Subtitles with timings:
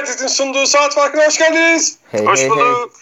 [0.00, 1.96] United'in sunduğu saat farkına hoş geldiniz.
[2.10, 2.92] Hey, Hoş hey, bulduk.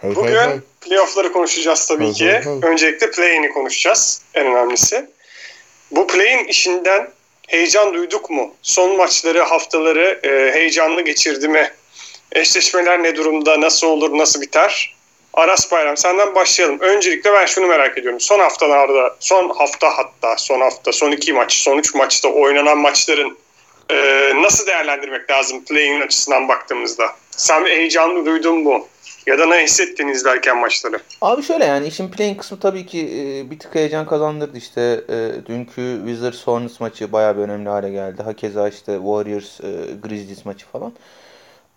[0.00, 0.10] Hey.
[0.10, 0.58] Hey, Bugün hey, hey.
[0.80, 2.26] playoff'ları konuşacağız tabii Hey, ki.
[2.26, 2.58] hey, hey.
[2.62, 4.22] Öncelikle play-in'i konuşacağız.
[4.34, 5.06] En önemlisi.
[5.90, 7.10] Bu play-in işinden
[7.48, 8.54] heyecan duyduk mu?
[8.62, 11.70] Son maçları, haftaları e, heyecanlı geçirdi mi?
[12.32, 13.60] Eşleşmeler ne durumda?
[13.60, 14.18] Nasıl olur?
[14.18, 14.94] Nasıl biter?
[15.34, 16.80] Aras Bayram senden başlayalım.
[16.80, 18.20] Öncelikle ben şunu merak ediyorum.
[18.20, 23.38] Son haftalarda, son hafta hatta, son hafta, son iki maç, son üç maçta oynanan maçların
[23.90, 27.04] e, nasıl değerlendirmek lazım play-in açısından baktığımızda?
[27.30, 28.86] Sen heyecanlı duydun mu?
[29.26, 31.00] Ya da ne hissettin izlerken maçları?
[31.20, 35.04] Abi şöyle yani işin playing kısmı tabii ki e, bir tık heyecan kazandırdı işte.
[35.08, 38.22] E, dünkü Wizards Hornets maçı bayağı bir önemli hale geldi.
[38.22, 40.92] Hakeza işte Warriors e, Grizzlies maçı falan.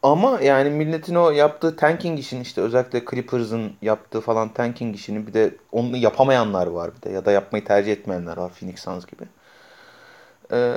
[0.03, 5.34] Ama yani milletin o yaptığı tanking işini işte özellikle Clippers'ın yaptığı falan tanking işini bir
[5.34, 9.23] de onu yapamayanlar var bir de ya da yapmayı tercih etmeyenler var Phoenix Suns gibi.
[10.51, 10.73] Ee,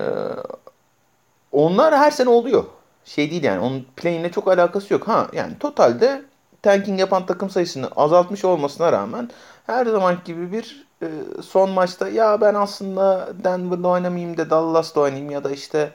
[1.52, 2.64] onlar her sene oluyor.
[3.04, 5.08] Şey değil yani onun play'inle çok alakası yok.
[5.08, 6.22] Ha yani totalde
[6.62, 9.30] tanking yapan takım sayısını azaltmış olmasına rağmen
[9.66, 11.08] her zaman gibi bir e,
[11.42, 15.92] son maçta ya ben aslında Denver'da oynamayayım da Dallas'ta oynayayım ya da işte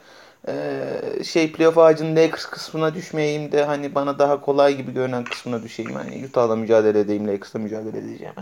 [0.47, 5.63] e, şey playoff ağacının Lakers kısmına düşmeyeyim de hani bana daha kolay gibi görünen kısmına
[5.63, 5.95] düşeyim.
[5.95, 8.33] Hani Utah'la mücadele edeyim, Lakers'la mücadele edeceğim.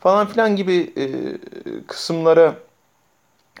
[0.00, 1.04] Falan filan gibi e,
[1.86, 2.54] kısımlara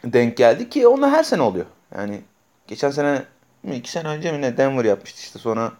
[0.04, 1.66] denk geldi ki onlar her sene oluyor.
[1.96, 2.20] Yani
[2.68, 3.24] geçen sene
[3.62, 5.72] mi, iki sene önce mi ne Denver yapmıştı işte sonra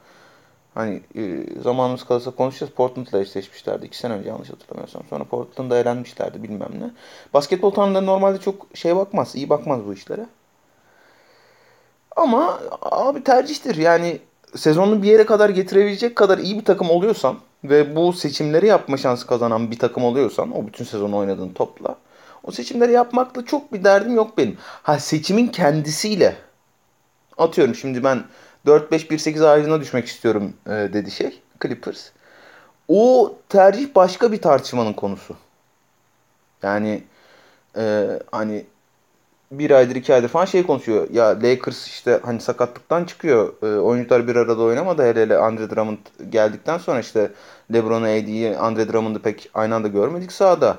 [0.75, 2.73] hani e, zamanımız kalırsa konuşacağız.
[2.73, 3.87] Portland'la eşleşmişlerdi.
[3.87, 5.03] iki sene önce yanlış hatırlamıyorsam.
[5.11, 6.91] Sonra Portland'da elenmişlerdi bilmem ne.
[7.35, 10.27] Basketbol tanrıları normalde çok şey bakmaz, iyi bakmaz bu işlere.
[12.17, 13.77] Ama abi tercihtir.
[13.77, 14.21] Yani
[14.57, 19.27] sezonu bir yere kadar getirebilecek kadar iyi bir takım oluyorsan ve bu seçimleri yapma şansı
[19.27, 21.97] kazanan bir takım oluyorsan o bütün sezonu oynadığın topla
[22.45, 24.59] o seçimleri yapmakla çok bir derdim yok benim.
[24.83, 26.37] Ha seçimin kendisiyle
[27.39, 28.25] atıyorum şimdi ben
[28.67, 32.11] 4-5-1-8 ağacına düşmek istiyorum e, dedi şey Clippers.
[32.89, 35.37] O tercih başka bir tartışmanın konusu.
[36.63, 37.03] Yani
[37.77, 38.67] e, hani
[39.53, 41.11] bir aydır iki aydır falan şey konuşuyor.
[41.11, 43.55] Ya Lakers işte hani sakatlıktan çıkıyor.
[43.63, 45.03] E, oyuncular bir arada oynamadı.
[45.03, 45.99] Hele hele Andre Drummond
[46.31, 47.33] geldikten sonra işte
[47.73, 50.79] LeBron'u, AD'yi, Andre Drummond'u pek aynı anda görmedik sahada.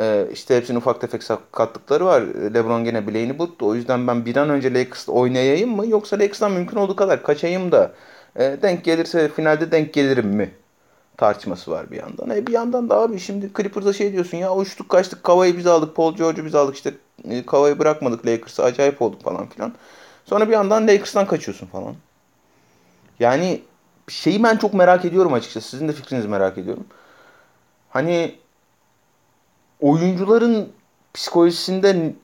[0.00, 2.22] E, işte hepsinin ufak tefek sakatlıkları var.
[2.54, 3.66] LeBron gene bileğini buttu.
[3.66, 5.86] O yüzden ben bir an önce Lakers'ta oynayayım mı?
[5.86, 7.92] Yoksa Lakers'tan mümkün olduğu kadar kaçayım da
[8.36, 10.50] e, denk gelirse finalde denk gelirim mi?
[11.16, 12.30] tartışması var bir yandan.
[12.30, 15.96] E bir yandan da abi şimdi Clippers'a şey diyorsun ya uçtuk kaçtık Kava'yı biz aldık
[15.96, 16.94] Paul George'u biz aldık işte
[17.28, 19.74] e, Kava'yı bırakmadık Lakers'a acayip olduk falan filan.
[20.24, 21.94] Sonra bir yandan Lakers'tan kaçıyorsun falan.
[23.20, 23.62] Yani
[24.08, 25.68] şeyi ben çok merak ediyorum açıkçası.
[25.68, 26.86] Sizin de fikrinizi merak ediyorum.
[27.90, 28.34] Hani
[29.80, 30.68] oyuncuların
[31.14, 32.14] psikolojisinde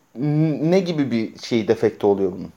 [0.63, 2.51] ne gibi bir şey defekti oluyor bunun?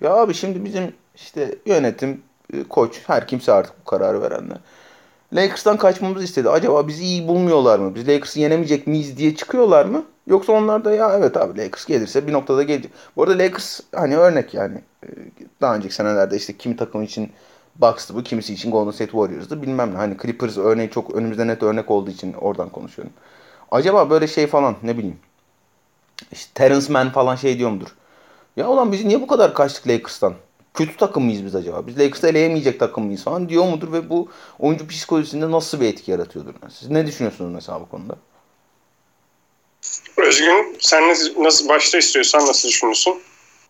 [0.00, 4.58] Ya abi şimdi bizim işte yönetim, e, koç, her kimse artık bu kararı verenler.
[5.32, 6.48] Lakers'tan kaçmamızı istedi.
[6.50, 7.94] Acaba bizi iyi bulmuyorlar mı?
[7.94, 10.04] Biz Lakers'ı yenemeyecek miyiz diye çıkıyorlar mı?
[10.26, 12.92] Yoksa onlar da ya evet abi Lakers gelirse bir noktada gelecek.
[13.16, 14.78] Bu arada Lakers hani örnek yani.
[15.04, 15.08] E,
[15.60, 17.32] daha önceki senelerde işte kimi takım için
[17.76, 19.96] Bucks'tı bu, kimisi için Golden State Warriors'dı bilmem ne.
[19.96, 23.12] Hani Clippers örneği çok önümüzde net örnek olduğu için oradan konuşuyorum.
[23.72, 25.18] Acaba böyle şey falan ne bileyim.
[26.32, 27.88] İşte Terence Mann falan şey diyor mudur?
[28.56, 30.34] Ya ulan biz niye bu kadar kaçtık Lakers'tan?
[30.74, 31.86] Kötü takım mıyız biz acaba?
[31.86, 34.28] Biz Lakers'ı eleyemeyecek takım mıyız falan diyor mudur ve bu
[34.58, 36.54] oyuncu psikolojisinde nasıl bir etki yaratıyordur?
[36.78, 38.16] Siz ne düşünüyorsunuz mesela bu konuda?
[40.16, 43.14] Özgün sen nasıl, nasıl başta istiyorsan nasıl düşünüyorsun?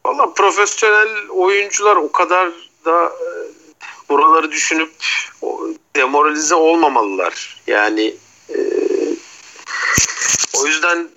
[0.06, 2.50] Valla profesyonel oyuncular o kadar
[2.84, 3.26] da e,
[4.08, 4.92] buraları düşünüp
[5.42, 7.62] o, demoralize olmamalılar.
[7.66, 8.14] Yani
[10.54, 11.08] o yüzden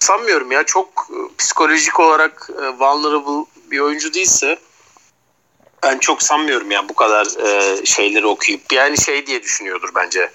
[0.00, 4.58] sanmıyorum ya çok e, psikolojik olarak e, vulnerable bir oyuncu değilse
[5.82, 10.30] ben çok sanmıyorum ya bu kadar e, şeyleri okuyup yani şey diye düşünüyordur bence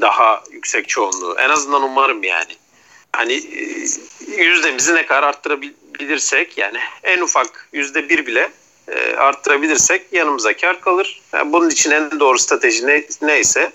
[0.00, 1.36] daha yüksek çoğunluğu.
[1.38, 2.56] En azından umarım yani.
[3.12, 3.42] Hani
[4.38, 8.50] yüzdemizi ne kadar arttırabilirsek yani en ufak yüzde bir bile
[9.16, 11.22] arttırabilirsek yanımıza kar kalır.
[11.32, 13.72] Yani bunun için en doğru strateji ne, neyse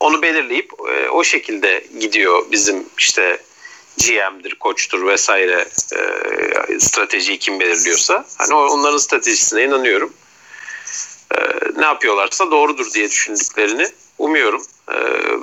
[0.00, 0.72] onu belirleyip
[1.12, 3.40] o şekilde gidiyor bizim işte
[3.98, 8.24] GM'dir, koçtur vesaire e, stratejiyi kim belirliyorsa.
[8.38, 10.12] Hani onların stratejisine inanıyorum.
[11.34, 11.38] E,
[11.76, 13.86] ne yapıyorlarsa doğrudur diye düşündüklerini
[14.18, 14.62] umuyorum.
[14.88, 14.94] E,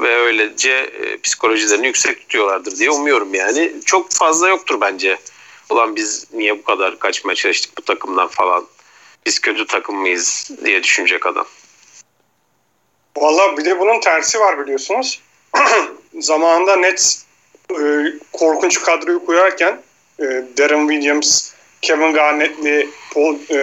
[0.02, 3.74] ve öylece e, psikolojilerini yüksek tutuyorlardır diye umuyorum yani.
[3.86, 5.18] Çok fazla yoktur bence.
[5.70, 8.68] Ulan biz niye bu kadar kaçmaya çalıştık bu takımdan falan.
[9.26, 11.46] Biz kötü takım mıyız diye düşünecek adam.
[13.18, 15.22] Valla bir de bunun tersi var biliyorsunuz.
[16.20, 17.24] Zamanında Nets
[17.80, 19.82] e, korkunç kadroyu koyarken
[20.20, 20.24] e,
[20.58, 21.52] Darren Williams,
[21.82, 23.58] Kevin Garnett'li, Paul, e,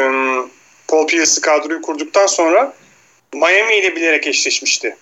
[0.88, 2.72] Paul Pierce'lı kadroyu kurduktan sonra
[3.34, 4.96] Miami ile bilerek eşleşmişti.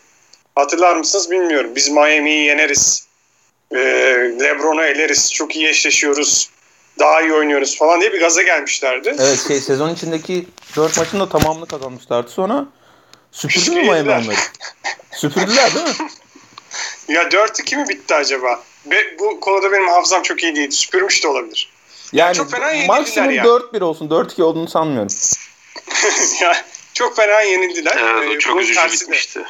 [0.54, 1.70] Hatırlar mısınız bilmiyorum.
[1.74, 3.06] Biz Miami'yi yeneriz.
[3.72, 3.78] Ee,
[4.40, 5.32] Lebron'u eleriz.
[5.32, 6.50] Çok iyi eşleşiyoruz.
[6.98, 9.16] Daha iyi oynuyoruz falan diye bir gaza gelmişlerdi.
[9.18, 12.30] Evet şey sezon içindeki 4 maçın da tamamını kazanmışlardı.
[12.30, 12.66] Sonra
[13.32, 14.36] süpürdü mü Miami onları?
[15.12, 15.92] Süpürdüler değil mi?
[17.08, 18.62] Ya 4-2 mi bitti acaba?
[18.86, 20.70] Be, bu konuda benim hafızam çok iyi değil.
[20.70, 21.72] Süpürmüş de olabilir.
[22.12, 23.48] Yani çok fena maksimum yani.
[23.48, 24.08] 4-1 olsun.
[24.08, 25.08] 4-2 olduğunu sanmıyorum.
[26.40, 27.96] ya, çok fena yenildiler.
[27.98, 29.44] Evet, ee, çok üzücü bitmişti.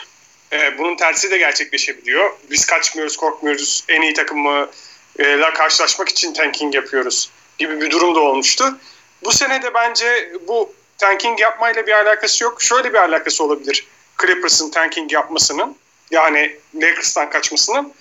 [0.50, 2.30] De, e, bunun tersi de gerçekleşebiliyor.
[2.50, 3.84] Biz kaçmıyoruz, korkmuyoruz.
[3.88, 4.70] En iyi takımla
[5.18, 8.78] e, karşılaşmak için tanking yapıyoruz gibi bir durum da olmuştu.
[9.24, 12.62] Bu sene de bence bu tanking yapmayla bir alakası yok.
[12.62, 13.86] Şöyle bir alakası olabilir.
[14.20, 15.76] Clippers'ın tanking yapmasının
[16.10, 17.92] yani Lakers'tan kaçmasının.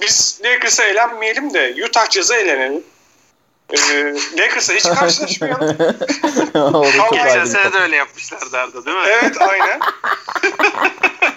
[0.00, 2.82] Biz Lakers'a eğlenmeyelim de Utah Jazz'a eğlenelim.
[3.70, 5.76] Ee, Lakers'a hiç karşılaşmayalım.
[7.12, 9.02] Geçen sene de öyle yapmışlardı Arda değil mi?
[9.06, 9.80] Evet aynen.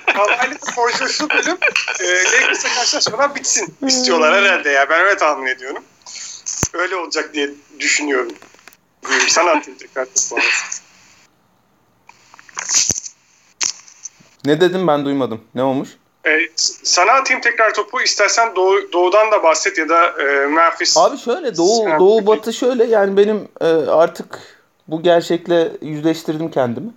[0.06, 1.58] Havaylı sporcu bölüm
[2.00, 4.90] e, Lakers'a karşılaşmadan bitsin istiyorlar herhalde ya.
[4.90, 5.84] Ben öyle tahmin ediyorum.
[6.74, 7.50] Öyle olacak diye
[7.80, 8.32] düşünüyorum.
[9.04, 10.08] Buyurun sana atayım tekrar
[14.46, 15.44] Ne dedim ben duymadım.
[15.56, 15.90] Ne olmuş?
[16.26, 16.40] E,
[16.84, 18.02] sana atayım tekrar topu.
[18.02, 20.98] İstersen doğu, doğudan da bahset ya da e, Memphis.
[20.98, 24.40] Abi şöyle doğu Sen doğu batı şöyle yani benim e, artık
[24.88, 26.90] bu gerçekle yüzleştirdim kendimi.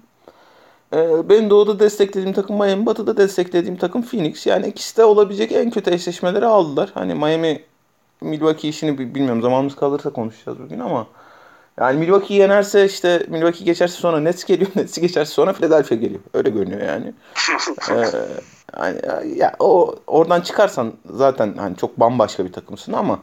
[0.95, 4.47] E, benim doğuda desteklediğim takım Miami, batıda desteklediğim takım Phoenix.
[4.47, 6.91] Yani ikisi de olabilecek en kötü eşleşmeleri aldılar.
[6.95, 7.65] Hani Miami
[8.21, 11.07] Milwaukee işini bilmiyorum zamanımız kalırsa konuşacağız bugün ama
[11.81, 14.71] yani Milwaukee yenerse işte Milwaukee geçerse sonra Nets geliyor.
[14.77, 16.21] Nets geçerse sonra Philadelphia geliyor.
[16.35, 17.15] Öyle görünüyor yani.
[17.91, 17.95] ee,
[18.79, 23.19] yani ya o oradan çıkarsan zaten hani çok bambaşka bir takımsın ama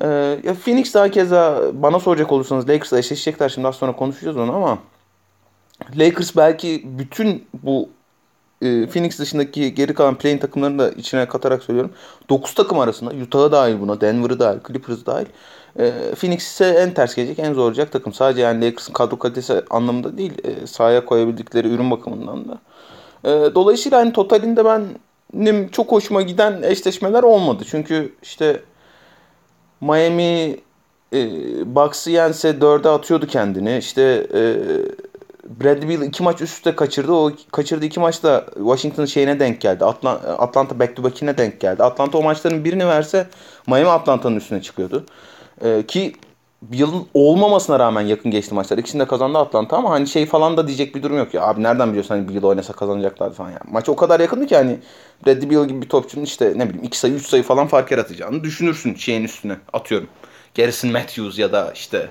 [0.00, 0.06] e,
[0.44, 4.78] ya Phoenix daha keza bana soracak olursanız Lakers'la eşleşecekler şimdi az sonra konuşacağız onu ama
[5.98, 7.88] Lakers belki bütün bu
[8.62, 11.92] e, Phoenix dışındaki geri kalan playing takımlarını da içine katarak söylüyorum.
[12.28, 15.26] 9 takım arasında Utah'ı dahil buna, Denver'ı dahil, Clippers dahil.
[15.78, 18.12] E, Phoenix ise en ters gelecek, en zorlayacak takım.
[18.12, 22.58] Sadece yani Lakers'ın kadro kalitesi anlamında değil, e, sahaya koyabildikleri ürün bakımından da.
[23.24, 27.64] E, dolayısıyla hani totalinde benim çok hoşuma giden eşleşmeler olmadı.
[27.66, 28.62] Çünkü işte
[29.80, 30.56] Miami
[31.12, 31.20] e,
[31.74, 33.78] Bucks'ı yense 4'e atıyordu kendini.
[33.78, 34.40] İşte e,
[35.60, 37.12] Bradley Beal iki maç üst üste kaçırdı.
[37.12, 39.84] O kaçırdığı iki maç da Washington'ın şeyine denk geldi.
[39.84, 41.82] Atla, Atlanta back to back'ine denk geldi.
[41.82, 43.26] Atlanta o maçların birini verse
[43.66, 45.04] Miami Atlanta'nın üstüne çıkıyordu.
[45.64, 46.12] Ee, ki
[46.72, 48.78] yılın olmamasına rağmen yakın geçti maçlar.
[48.78, 51.42] İkisini de kazandı Atlanta ama hani şey falan da diyecek bir durum yok ya.
[51.42, 53.60] Abi nereden biliyorsun hani bir yıl oynasa kazanacaklar falan ya.
[53.70, 54.78] Maç o kadar yakındı ki hani
[55.26, 58.44] Bradley Beal gibi bir topçunun işte ne bileyim 2 sayı 3 sayı falan fark yaratacağını
[58.44, 60.08] düşünürsün şeyin üstüne atıyorum.
[60.56, 62.08] Garrison Matthews ya da işte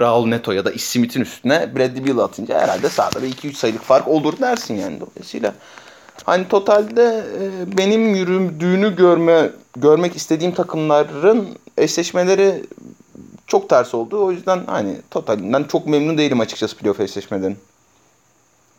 [0.00, 3.82] Raul Neto ya da Ish Smith'in üstüne Bradley Beal atınca herhalde sağda bir 2-3 sayılık
[3.82, 5.54] fark olur dersin yani dolayısıyla.
[6.24, 11.48] Hani totalde e, benim yürüdüğünü görme görmek istediğim takımların
[11.78, 12.62] eşleşmeleri
[13.46, 14.24] çok ters oldu.
[14.24, 17.58] O yüzden hani totalinden çok memnun değilim açıkçası playoff eşleşmelerin.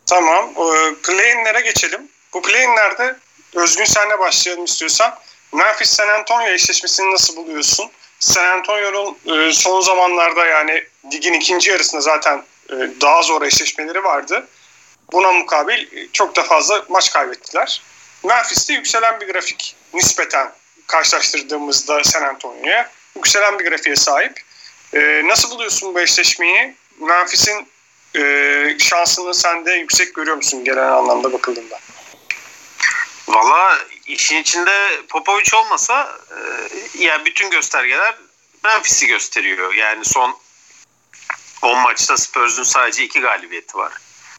[0.06, 0.44] Tamam.
[0.44, 2.08] E, geçelim.
[2.34, 3.16] Bu play-in'lerde
[3.54, 5.14] Özgün senle başlayalım istiyorsan.
[5.52, 7.90] Memphis San Antonio eşleşmesini nasıl buluyorsun?
[8.20, 14.48] San Antonio'nun e, son zamanlarda yani ligin ikinci yarısında zaten e, daha zor eşleşmeleri vardı.
[15.12, 17.82] Buna mukabil e, çok da fazla maç kaybettiler.
[18.24, 20.52] Memphis'te yükselen bir grafik nispeten
[20.86, 24.40] karşılaştırdığımızda San Antonio'ya yükselen bir grafiğe sahip.
[25.24, 26.74] Nasıl buluyorsun bu eşleşmeyi?
[27.00, 27.68] Memphis'in
[28.78, 31.80] şansını sen de yüksek görüyor musun gelen anlamda bakıldığında?
[33.28, 36.38] Valla işin içinde Popovic olmasa e,
[37.04, 38.14] yani bütün göstergeler
[38.64, 39.74] Memphis'i gösteriyor.
[39.74, 40.38] Yani son
[41.62, 43.92] 10 maçta Spurs'un sadece 2 galibiyeti var.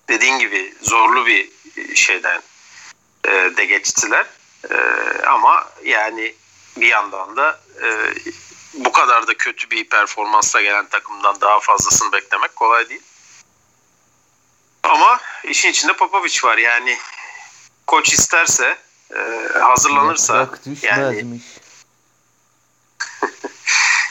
[0.09, 1.49] Dediğin gibi zorlu bir
[1.95, 2.41] şeyden
[3.25, 4.25] e, de geçtiler.
[4.71, 4.75] E,
[5.25, 6.33] ama yani
[6.77, 7.87] bir yandan da e,
[8.73, 13.01] bu kadar da kötü bir performansla gelen takımdan daha fazlasını beklemek kolay değil.
[14.83, 16.57] Ama işin içinde Popovic var.
[16.57, 16.97] Yani
[17.87, 18.77] koç isterse
[19.15, 19.19] e,
[19.59, 20.49] hazırlanırsa
[20.81, 21.25] yani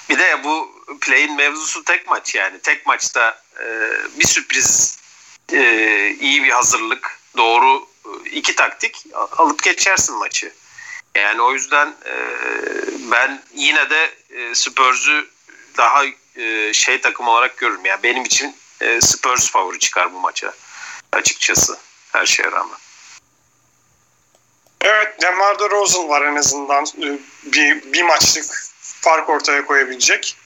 [0.09, 4.99] bir de bu play'in mevzusu tek maç yani tek maçta e, bir sürpriz
[5.53, 7.88] e, iyi bir hazırlık doğru
[8.25, 10.53] iki taktik alıp geçersin maçı.
[11.15, 12.15] Yani o yüzden e,
[13.11, 15.26] ben yine de e, Spurs'u
[15.76, 16.04] daha
[16.37, 17.85] e, şey takım olarak görürüm.
[17.85, 20.54] Yani benim için e, Spurs favori çıkar bu maça
[21.12, 21.78] açıkçası
[22.12, 22.78] her şeye rağmen.
[24.80, 26.87] Evet, DeMar DeRozan var en azından
[27.42, 28.44] bir, bir maçlık
[28.80, 30.37] fark ortaya koyabilecek.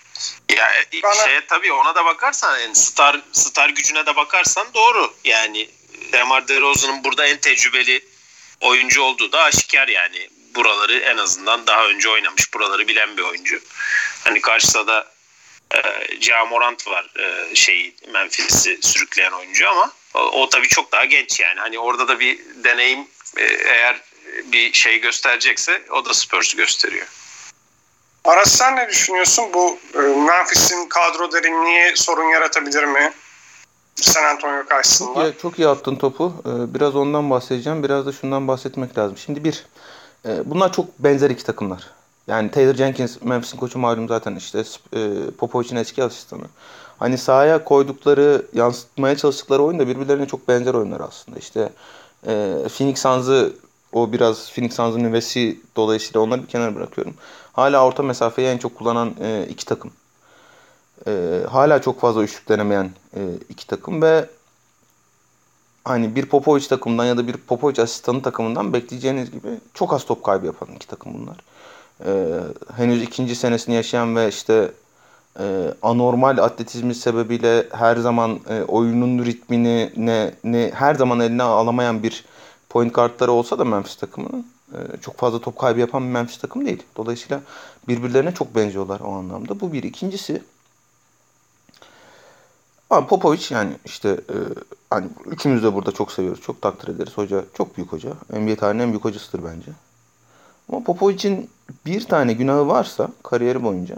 [0.57, 0.73] Ya
[1.03, 1.15] Bana...
[1.15, 5.15] şeye tabii ona da bakarsan yani star star gücüne de bakarsan doğru.
[5.25, 5.71] Yani
[6.13, 8.05] Demar DeRozan'ın burada en tecrübeli
[8.61, 10.31] oyuncu olduğu da aşikar yani.
[10.55, 12.55] Buraları en azından daha önce oynamış.
[12.55, 13.61] Buraları bilen bir oyuncu.
[14.25, 15.07] Hani karşısında da
[15.75, 15.81] e,
[16.21, 21.61] Jamorant var e, şeyi Memphis'i sürükleyen oyuncu ama o, o tabii çok daha genç yani.
[21.61, 23.07] Hani orada da bir deneyim
[23.37, 24.01] e, eğer
[24.45, 27.07] bir şey gösterecekse o da Spurs'u gösteriyor.
[28.25, 29.45] Aras sen ne düşünüyorsun?
[29.55, 33.13] Bu e, Memphis'in kadro derinliği sorun yaratabilir mi?
[33.95, 35.15] San Antonio karşısında.
[35.15, 36.35] Çok iyi, çok iyi attın topu.
[36.47, 37.83] Ee, biraz ondan bahsedeceğim.
[37.83, 39.19] Biraz da şundan bahsetmek lazım.
[39.19, 39.67] Şimdi bir,
[40.27, 41.87] e, bunlar çok benzer iki takımlar.
[42.27, 44.65] Yani Taylor Jenkins, Memphis'in koçu malum zaten işte
[44.97, 46.45] e, Popovic'in eski asistanı.
[46.99, 51.39] Hani sahaya koydukları, yansıtmaya çalıştıkları oyun da birbirlerine çok benzer oyunlar aslında.
[51.39, 51.73] İşte
[52.27, 53.53] e, Phoenix Suns'ı
[53.93, 57.15] o biraz Phoenix Suns'ın nüvesi dolayısıyla onları bir kenara bırakıyorum.
[57.53, 59.91] Hala orta mesafeyi en çok kullanan e, iki takım.
[61.07, 64.29] E, hala çok fazla üçlük denemeyen e, iki takım ve
[65.85, 70.25] hani bir Popovic takımından ya da bir Popovic asistanı takımından bekleyeceğiniz gibi çok az top
[70.25, 71.37] kaybı yapan iki takım bunlar.
[72.07, 72.41] E,
[72.77, 74.73] henüz ikinci senesini yaşayan ve işte
[75.39, 82.03] e, anormal atletizmi sebebiyle her zaman e, oyunun ritmini ne, ne her zaman eline alamayan
[82.03, 82.25] bir
[82.69, 86.67] point kartları olsa da Memphis takımının e, çok fazla top kaybı yapan bir Memphis takım
[86.67, 86.83] değil.
[86.97, 87.41] Dolayısıyla
[87.89, 89.61] birbirlerine çok benziyorlar o anlamda.
[89.61, 89.83] Bu bir.
[89.83, 90.43] ikincisi
[92.93, 94.37] Abi Popovic yani işte e,
[94.91, 96.41] hani üçümüz de burada çok seviyoruz.
[96.43, 97.13] Çok takdir ederiz.
[97.19, 98.11] Hoca çok büyük hoca.
[98.33, 99.71] NBA tarihinin en büyük hocasıdır bence.
[100.69, 101.51] Ama Popovic'in
[101.87, 103.97] bir tane günahı varsa kariyeri boyunca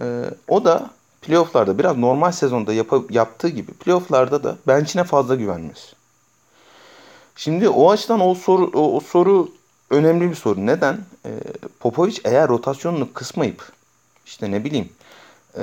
[0.00, 0.90] e, o da
[1.22, 5.92] playofflarda biraz normal sezonda yap- yaptığı gibi playofflarda da bench'ine fazla güvenmesi.
[7.36, 9.48] Şimdi o açıdan o soru o, o soru
[9.90, 10.66] önemli bir soru.
[10.66, 10.98] Neden?
[11.26, 11.30] E,
[11.80, 13.72] Popovic eğer rotasyonunu kısmayıp
[14.26, 14.88] işte ne bileyim
[15.56, 15.62] e,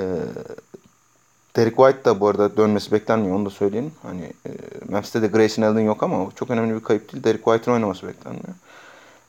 [1.60, 3.92] Derek White da bu arada dönmesi beklenmiyor onu da söyleyelim.
[4.04, 4.52] Hani e,
[4.88, 7.24] Memphis'te de Grayson Allen yok ama çok önemli bir kayıp değil.
[7.24, 8.54] Derek White'ın oynaması beklenmiyor.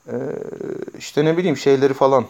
[0.08, 0.14] E,
[0.98, 2.24] işte ne bileyim şeyleri falan.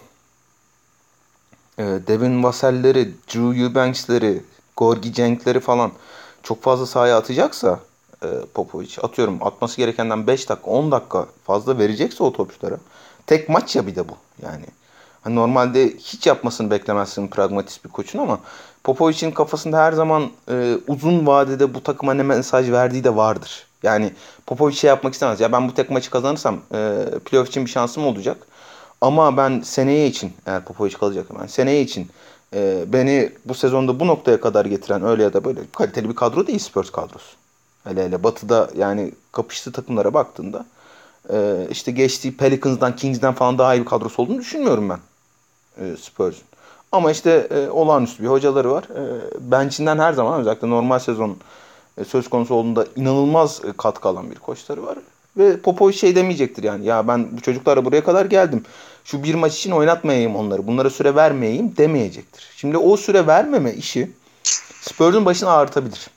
[1.79, 4.43] E, Devin Vassell'leri, Drew Eubanks'leri,
[4.77, 5.93] Gorgie Cenk'leri falan
[6.43, 7.81] çok fazla sahaya atacaksa
[8.23, 12.77] e, Popovic atıyorum atması gerekenden 5 dakika 10 dakika fazla verecekse o topçulara
[13.27, 14.67] tek maç ya bir de bu yani.
[15.23, 18.41] Hani normalde hiç yapmasını beklemezsin pragmatist bir koçun ama
[18.85, 23.67] Popovic'in kafasında her zaman e, uzun vadede bu takıma ne mesaj verdiği de vardır.
[23.83, 24.13] Yani
[24.47, 25.41] Popovic şey yapmak istemez.
[25.41, 28.37] Ya ben bu tek maçı kazanırsam e, playoff için bir şansım olacak.
[29.01, 32.09] Ama ben seneye için eğer Popovic kalacak ben seneye için
[32.55, 36.47] e, beni bu sezonda bu noktaya kadar getiren öyle ya da böyle kaliteli bir kadro
[36.47, 37.37] değil Spurs kadrosu.
[37.85, 40.67] Hele hele batıda yani kapıştığı takımlara baktığında
[41.33, 44.99] e, işte geçtiği Pelicans'dan Kings'den falan daha iyi bir kadrosu olduğunu düşünmüyorum ben
[45.85, 46.50] e, Spurs'un.
[46.93, 48.85] Ama işte e, olağanüstü bir hocaları var.
[48.85, 49.03] E,
[49.41, 51.37] bench'inden her zaman özellikle normal sezon
[51.99, 54.99] e, söz konusu olduğunda inanılmaz e, katkı alan bir koçları var.
[55.37, 56.87] Ve Popovic şey demeyecektir yani.
[56.87, 58.65] Ya ben bu çocuklara buraya kadar geldim.
[59.05, 60.67] Şu bir maç için oynatmayayım onları.
[60.67, 62.49] Bunlara süre vermeyeyim demeyecektir.
[62.57, 64.11] Şimdi o süre vermeme işi
[64.81, 66.11] Spurs'un başını ağrıtabilir.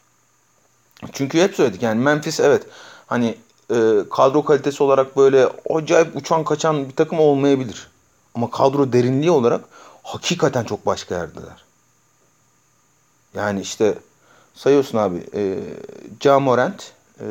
[1.12, 2.63] Çünkü hep söyledik yani Memphis evet
[3.08, 3.36] hani
[3.72, 3.75] e,
[4.12, 7.88] kadro kalitesi olarak böyle acayip uçan kaçan bir takım olmayabilir.
[8.36, 9.62] Ama kadro derinliği olarak
[10.03, 11.63] hakikaten çok başka yerdeler.
[13.33, 13.98] Yani işte
[14.53, 15.60] sayıyorsun abi e,
[16.22, 17.25] Ja Morant, e,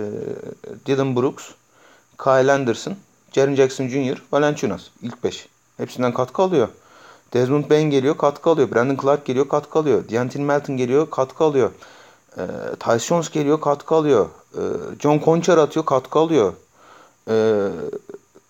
[0.87, 1.45] Dylan Brooks,
[2.19, 2.97] Kyle Anderson,
[3.33, 5.49] Jaren Jackson Jr., Valanciunas ilk 5.
[5.77, 6.69] Hepsinden katkı alıyor.
[7.33, 8.71] Desmond Bain geliyor katkı alıyor.
[8.71, 10.05] Brandon Clark geliyor katkı alıyor.
[10.11, 11.71] D'Anthony Melton geliyor katkı alıyor.
[12.37, 12.43] E,
[12.81, 14.29] Tyce Jones geliyor katkı alıyor.
[14.55, 14.61] E,
[15.01, 16.53] John Conchar atıyor katkı alıyor.
[17.29, 17.35] E,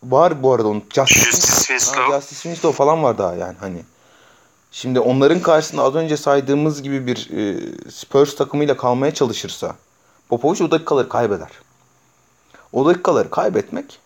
[0.05, 2.15] var bu arada onun Justice, Justice Winslow.
[2.15, 3.83] Justice Winslow falan var daha yani hani.
[4.73, 7.61] Şimdi onların karşısında az önce saydığımız gibi bir e,
[7.91, 9.77] Spurs takımıyla kalmaya çalışırsa
[10.29, 11.51] Popovic o dakikaları kaybeder.
[12.73, 13.99] O dakikaları kaybetmek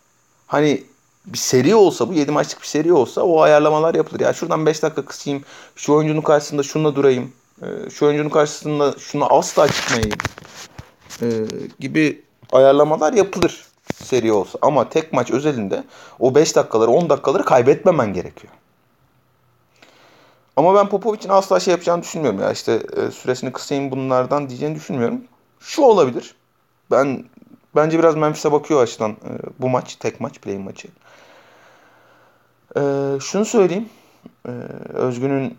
[0.46, 0.84] hani
[1.26, 4.20] bir seri olsa bu 7 maçlık bir seri olsa o ayarlamalar yapılır.
[4.20, 5.44] Ya şuradan 5 dakika kısayım.
[5.76, 7.32] Şu oyuncunun karşısında şununla durayım.
[7.62, 10.18] E, şu oyuncunun karşısında şuna asla çıkmayayım.
[11.22, 11.26] E,
[11.80, 13.66] gibi ayarlamalar yapılır
[14.04, 14.58] seri olsa.
[14.62, 15.84] Ama tek maç özelinde
[16.18, 18.52] o 5 dakikaları 10 dakikaları kaybetmemen gerekiyor.
[20.56, 22.52] Ama ben Popovic'in asla şey yapacağını düşünmüyorum ya.
[22.52, 25.20] İşte e, süresini kısayım bunlardan diyeceğini düşünmüyorum.
[25.60, 26.34] Şu olabilir.
[26.90, 27.24] Ben
[27.76, 30.88] bence biraz Memphis'e bakıyor açıdan e, bu maç, tek maç, play maçı.
[32.76, 32.80] E,
[33.20, 33.88] şunu söyleyeyim.
[34.48, 34.50] E,
[34.92, 35.58] Özgün'ün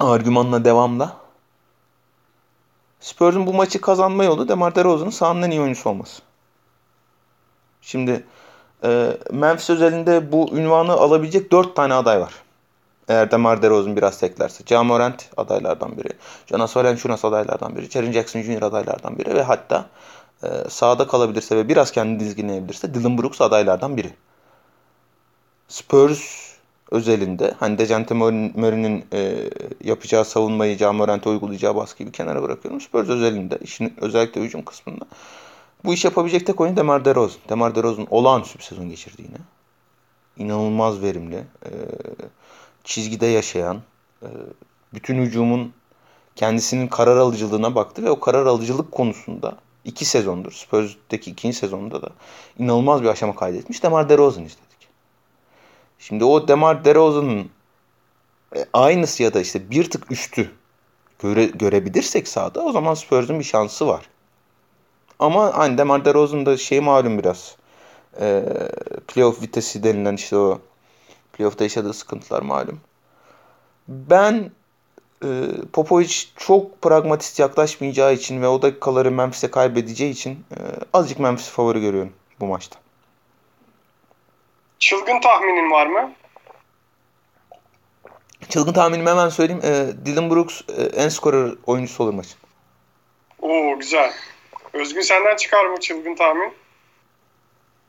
[0.00, 1.16] argümanına devamda.
[3.00, 6.22] Spurs'un bu maçı kazanma yolu Demar DeRozan'ın sahanın en iyi oyuncusu olması.
[7.82, 8.24] Şimdi
[8.84, 12.43] e, Memphis özelinde bu ünvanı alabilecek 4 tane aday var.
[13.08, 14.64] Eğer DeMar DeRozan biraz teklerse.
[14.66, 16.08] Ja Morant adaylardan biri.
[16.46, 17.90] Jonas Valanciunas adaylardan biri.
[17.90, 18.62] Jaren Jackson Jr.
[18.62, 19.34] adaylardan biri.
[19.34, 19.86] Ve hatta
[20.42, 24.10] e, sağda kalabilirse ve biraz kendini dizginleyebilirse Dylan Brooks adaylardan biri.
[25.68, 26.54] Spurs
[26.90, 29.50] özelinde hani Dejante Murray'nin e,
[29.84, 32.80] yapacağı savunmayı, Ja Morant'e uygulayacağı baskıyı bir kenara bırakıyorum.
[32.80, 35.04] Spurs özelinde, işin özellikle hücum kısmında
[35.84, 37.40] bu iş yapabilecek tek oyun Demar DeRozan.
[37.48, 39.22] Demar DeRozan olağanüstü bir sezon geçirdi.
[40.36, 41.36] İnanılmaz verimli.
[41.36, 41.70] E,
[42.84, 43.82] çizgide yaşayan,
[44.22, 44.28] e,
[44.94, 45.72] bütün hücumun
[46.36, 52.08] kendisinin karar alıcılığına baktı ve o karar alıcılık konusunda iki sezondur, Spurs'daki ikinci sezonunda da
[52.58, 54.88] inanılmaz bir aşama kaydetmiş Demar DeRozan izledik.
[55.98, 57.50] Şimdi o Demar DeRozan'ın
[58.56, 60.50] e, aynısı ya da işte bir tık üstü
[61.18, 64.08] göre, görebilirsek sahada o zaman Spurs'un bir şansı var.
[65.18, 67.56] Ama hani Demar DeRozan da şey malum biraz.
[68.20, 68.44] E,
[69.08, 70.60] playoff vitesi denilen işte o
[71.36, 72.80] playoff'ta yaşadığı sıkıntılar malum.
[73.88, 74.50] Ben
[75.24, 75.28] e,
[75.72, 80.58] Popovic çok pragmatist yaklaşmayacağı için ve o dakikaları Memphis'e kaybedeceği için e,
[80.92, 82.78] azıcık Memphis favori görüyorum bu maçta.
[84.78, 86.12] Çılgın tahminin var mı?
[88.48, 89.62] Çılgın tahminimi hemen söyleyeyim.
[89.64, 92.26] E, Dylan Brooks e, en skorer oyuncusu olur maç.
[93.42, 94.12] Oo güzel.
[94.72, 96.52] Özgün senden çıkar mı çılgın tahmin?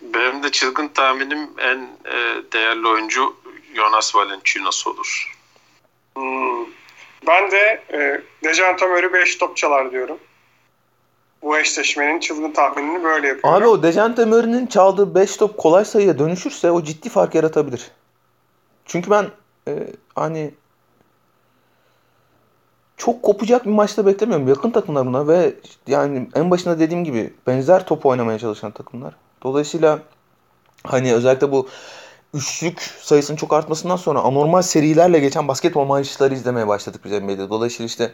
[0.02, 3.36] Benim de çılgın tahminim en e, değerli oyuncu
[3.76, 5.38] Jonas Valanciunas olur.
[6.16, 6.66] Hmm.
[7.28, 10.18] Ben de e, Dejan Murray 5 top çalar diyorum.
[11.42, 13.62] Bu eşleşmenin çılgın tahminini böyle yapıyorum.
[13.62, 17.92] Abi o Dejante Murray'nin çaldığı 5 top kolay sayıya dönüşürse o ciddi fark yaratabilir.
[18.86, 19.26] Çünkü ben
[19.68, 20.54] e, hani
[22.98, 24.48] çok kopacak bir maçta beklemiyorum.
[24.48, 25.54] Yakın takımlar bunlar ve
[25.88, 29.14] yani en başında dediğim gibi benzer top oynamaya çalışan takımlar.
[29.46, 30.00] Dolayısıyla
[30.84, 31.68] hani özellikle bu
[32.34, 37.50] üçlük sayısının çok artmasından sonra anormal serilerle geçen basketbol maçları izlemeye başladık biz NBA'de.
[37.50, 38.12] Dolayısıyla işte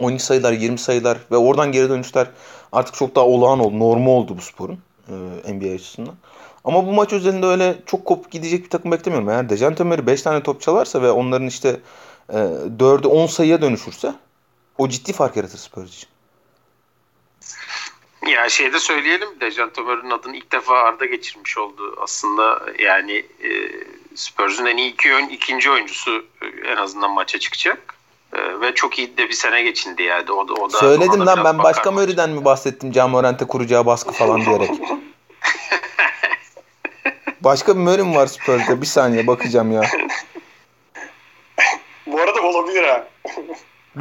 [0.00, 2.30] 12 sayılar, 20 sayılar ve oradan geri dönüşler
[2.72, 4.78] artık çok daha olağan oldu, normal oldu bu sporun
[5.08, 6.14] e, NBA açısından.
[6.64, 9.30] Ama bu maç özelinde öyle çok kopup gidecek bir takım beklemiyorum.
[9.30, 11.80] Eğer Dejante Murray 5 tane top çalarsa ve onların işte
[12.28, 12.38] e,
[12.78, 14.14] 4'ü 10 sayıya dönüşürse
[14.78, 16.08] o ciddi fark yaratır Spurs için.
[18.28, 21.96] Ya şey de söyleyelim Dejan Tömer'in adını ilk defa Arda geçirmiş oldu.
[22.00, 23.12] Aslında yani
[23.42, 23.50] e,
[24.14, 27.94] Spurs'un en iyi iki ikinci oyuncusu e, en azından maça çıkacak.
[28.32, 30.32] E, ve çok iyi de bir sene geçindi yani.
[30.32, 34.12] O da, o da Söyledim lan ben başka Murray'den mi bahsettim Can Morant'e kuracağı baskı
[34.12, 34.70] falan diyerek.
[37.40, 38.80] başka bir mi var Spurs'da?
[38.80, 39.82] Bir saniye bakacağım ya.
[42.06, 43.08] Bu arada olabilir ha.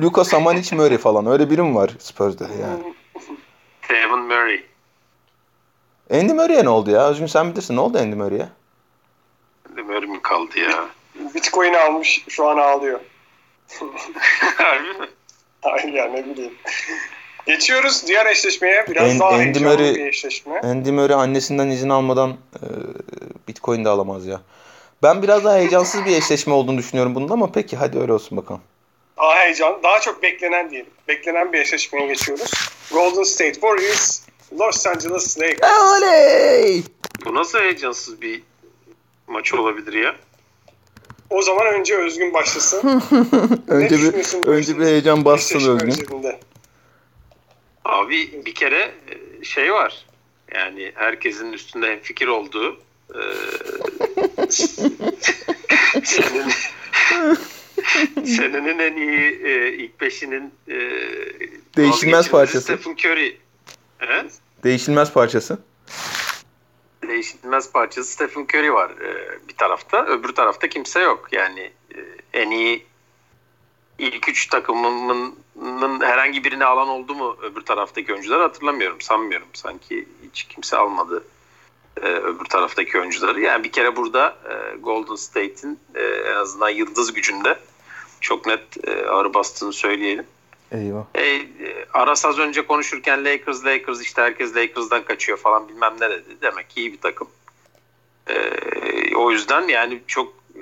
[0.02, 2.94] Luka Samanic Murray falan öyle biri mi var Spurs'da yani?
[3.90, 4.64] Devin Murray.
[6.14, 7.10] Andy Murray'e ne oldu ya?
[7.10, 7.76] Özgün sen bilirsin.
[7.76, 8.48] Ne oldu Andy Murray'e?
[9.70, 10.86] Andy Murray mi kaldı ya?
[11.36, 13.00] Bitcoin almış şu an ağlıyor.
[14.58, 15.08] Harbi mi?
[15.62, 16.54] Hayır ya ne bileyim.
[17.46, 18.86] Geçiyoruz diğer eşleşmeye.
[18.90, 20.62] Biraz en, daha Andy Murray, bir eşleşme.
[20.62, 22.66] Andy Murray annesinden izin almadan e,
[23.48, 24.42] Bitcoin de alamaz ya.
[25.04, 28.62] Ben biraz daha heyecansız bir eşleşme olduğunu düşünüyorum bunun ama peki hadi öyle olsun bakalım.
[29.18, 30.92] Daha heyecan, daha çok beklenen diyelim.
[31.08, 32.52] Beklenen bir eşleşmeye geçiyoruz.
[32.92, 34.22] Golden State Warriors,
[34.60, 35.72] Los Angeles Lakers.
[35.72, 36.84] Oley!
[37.26, 38.44] Bu nasıl heyecansız bir
[39.28, 40.16] maç olabilir ya?
[41.30, 42.88] O zaman önce Özgün başlasın.
[43.68, 46.08] önce bir önce bir heyecan bassın Özgün.
[47.86, 48.92] Abi bir kere
[49.42, 50.06] e, şey var.
[50.56, 52.78] Yani herkesin üstünde fikir olduğu
[53.14, 53.22] e,
[56.04, 56.54] senin
[58.26, 60.76] senenin en iyi e, ilk beşinin e,
[61.78, 62.62] değişilmez parçası.
[62.62, 63.38] Stephen Curry.
[63.98, 64.26] He?
[64.64, 65.60] Değişilmez parçası.
[67.08, 70.06] Değişilmez parçası Stephen Curry var e, bir tarafta.
[70.06, 71.28] Öbür tarafta kimse yok.
[71.32, 72.00] Yani e,
[72.34, 72.86] en iyi
[74.00, 75.36] ilk üç takımının
[76.02, 79.02] herhangi birini alan oldu mu öbür taraftaki oyuncular hatırlamıyorum.
[79.02, 79.48] Sanmıyorum.
[79.54, 81.24] Sanki hiç kimse almadı
[82.02, 83.42] e, öbür taraftaki oyuncuları.
[83.42, 87.60] Yani bir kere burada e, Golden State'in e, en azından yıldız gücünde
[88.22, 90.26] çok net e, ağır bastığını söyleyelim.
[90.72, 91.04] Eyvah.
[91.16, 91.48] E,
[91.94, 96.38] Aras az önce konuşurken Lakers Lakers işte herkes Lakers'dan kaçıyor falan bilmem ne dedi.
[96.42, 97.28] Demek ki iyi bir takım.
[98.30, 98.36] E,
[99.16, 100.62] o yüzden yani çok e,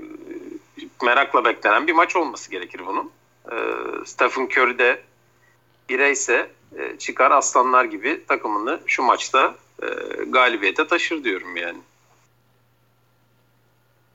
[1.06, 3.12] merakla beklenen bir maç olması gerekir bunun.
[3.52, 3.56] E,
[4.06, 5.02] Stephen Curry de
[5.90, 9.88] bireyse e, çıkar aslanlar gibi takımını şu maçta e,
[10.28, 11.78] galibiyete taşır diyorum yani.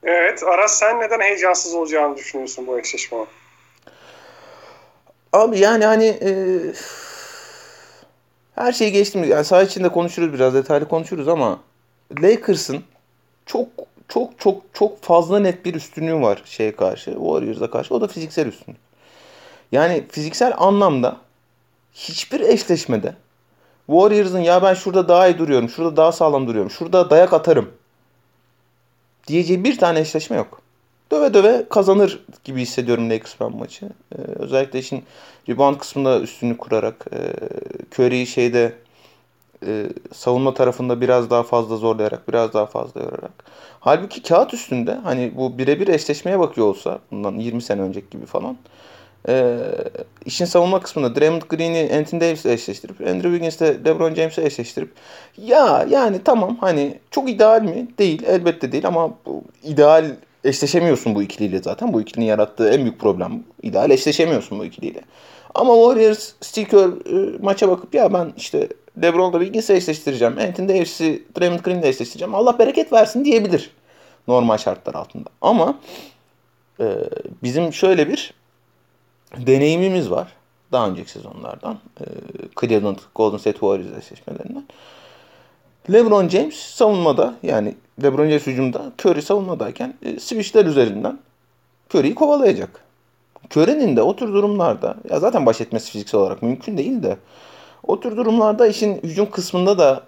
[0.03, 0.43] Evet.
[0.43, 3.17] Aras sen neden heyecansız olacağını düşünüyorsun bu eşleşme?
[5.33, 6.31] Abi yani hani e,
[8.55, 9.23] her şeyi geçtim.
[9.23, 11.59] Yani saha içinde konuşuruz biraz detaylı konuşuruz ama
[12.21, 12.83] Lakers'ın
[13.45, 13.67] çok
[14.07, 17.11] çok çok çok fazla net bir üstünlüğü var şeye karşı.
[17.11, 17.93] Warriors'a karşı.
[17.95, 18.79] O da fiziksel üstünlük.
[19.71, 21.17] Yani fiziksel anlamda
[21.93, 23.15] hiçbir eşleşmede
[23.87, 27.71] Warriors'ın ya ben şurada daha iyi duruyorum, şurada daha sağlam duruyorum, şurada dayak atarım
[29.27, 30.61] diyeceği bir tane eşleşme yok.
[31.11, 33.85] Döve döve kazanır gibi hissediyorum Lakers ben maçı.
[33.85, 35.03] Ee, özellikle işin
[35.49, 37.33] rebound kısmında üstünlük kurarak e,
[37.95, 38.73] Curry'i şeyde
[39.65, 43.43] e, savunma tarafında biraz daha fazla zorlayarak, biraz daha fazla yorarak.
[43.79, 48.57] Halbuki kağıt üstünde hani bu birebir eşleşmeye bakıyor olsa bundan 20 sene önceki gibi falan
[49.27, 49.57] e,
[50.25, 54.93] işin savunma kısmında Draymond Green'i Anthony Davis'le eşleştirip Andrew Wiggins'le LeBron James'le eşleştirip
[55.37, 57.87] ya yani tamam hani çok ideal mi?
[57.99, 58.23] Değil.
[58.27, 60.05] Elbette değil ama bu ideal
[60.43, 61.93] eşleşemiyorsun bu ikiliyle zaten.
[61.93, 63.43] Bu ikilinin yarattığı en büyük problem.
[63.63, 65.01] İdeal eşleşemiyorsun bu ikiliyle.
[65.55, 68.67] Ama Warriors Steve Kerr e, maça bakıp ya ben işte
[69.01, 70.37] LeBron'la Wiggins'i eşleştireceğim.
[70.37, 72.35] Anthony Davis'i Draymond Green'le eşleştireceğim.
[72.35, 73.71] Allah bereket versin diyebilir.
[74.27, 75.29] Normal şartlar altında.
[75.41, 75.79] Ama
[76.79, 76.85] e,
[77.43, 78.33] bizim şöyle bir
[79.37, 80.27] deneyimimiz var.
[80.71, 81.79] Daha önceki sezonlardan.
[82.01, 82.05] E,
[82.61, 84.63] Cleveland Golden State Warriors eşleşmelerinden.
[85.91, 91.19] LeBron James savunmada yani LeBron James hücumda Curry savunmadayken e, switchler üzerinden
[91.93, 92.83] Curry'i kovalayacak.
[93.55, 97.17] Curry'nin de o tür durumlarda ya zaten baş etmesi fiziksel olarak mümkün değil de
[97.83, 100.03] o tür durumlarda işin hücum kısmında da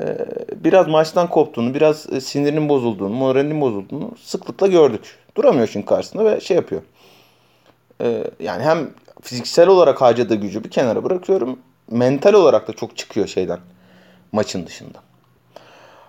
[0.00, 0.16] e,
[0.64, 5.18] biraz maçtan koptuğunu, biraz e, sinirinin bozulduğunu, moralinin bozulduğunu sıklıkla gördük.
[5.36, 6.82] Duramıyor çünkü karşısında ve şey yapıyor.
[8.00, 8.90] E, yani hem
[9.22, 11.58] fiziksel olarak harcadığı gücü bir kenara bırakıyorum.
[11.90, 13.60] Mental olarak da çok çıkıyor şeyden
[14.32, 14.98] maçın dışında.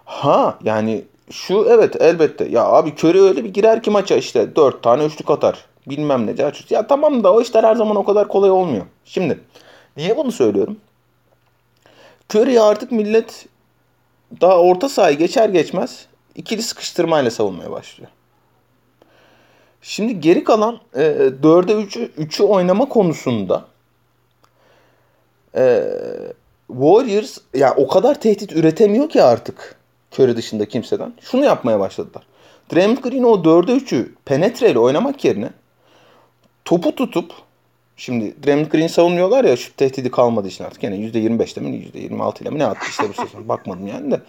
[0.06, 2.46] Ha yani şu evet elbette.
[2.46, 5.66] Ya abi Curry öyle bir girer ki maça işte dört tane üçlük atar.
[5.88, 6.52] Bilmem ne.
[6.70, 8.86] Ya tamam da o işler her zaman o kadar kolay olmuyor.
[9.06, 9.40] Şimdi
[9.98, 10.78] niye bunu söylüyorum?
[12.34, 13.46] Curry'i artık millet
[14.42, 18.12] daha orta sahayı geçer geçmez ikili sıkıştırmayla savunmaya başlıyor.
[19.84, 21.02] Şimdi geri kalan e,
[21.44, 23.66] 4'e 3'ü 3'ü oynama konusunda
[25.56, 25.84] e,
[26.68, 29.76] Warriors ya o kadar tehdit üretemiyor ki artık
[30.12, 31.14] Curry dışında kimseden.
[31.22, 32.24] Şunu yapmaya başladılar.
[32.74, 35.50] Draymond Green o 4'e 3'ü penetreyle oynamak yerine
[36.66, 37.32] topu tutup
[37.98, 40.84] şimdi Draymond Green savunuyorlar ya şu tehdidi kalmadı için artık.
[40.84, 43.50] Yani %25'te mi %26 ile mi ne attı işte bu sezon.
[43.50, 44.22] Bakmadım yani de.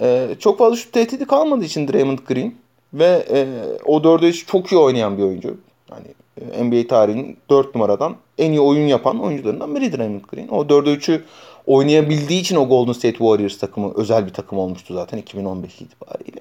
[0.00, 2.54] Ee, çok fazla şu tehdidi kalmadığı için Draymond Green
[2.94, 3.46] ve e,
[3.84, 5.56] o 4'e 3 çok iyi oynayan bir oyuncu.
[5.90, 6.06] Yani
[6.52, 10.48] e, NBA tarihinin 4 numaradan en iyi oyun yapan oyuncularından biri Draymond Green.
[10.48, 11.22] O 4'e 3'ü
[11.66, 16.40] oynayabildiği için o Golden State Warriors takımı özel bir takım olmuştu zaten 2015 itibariyle.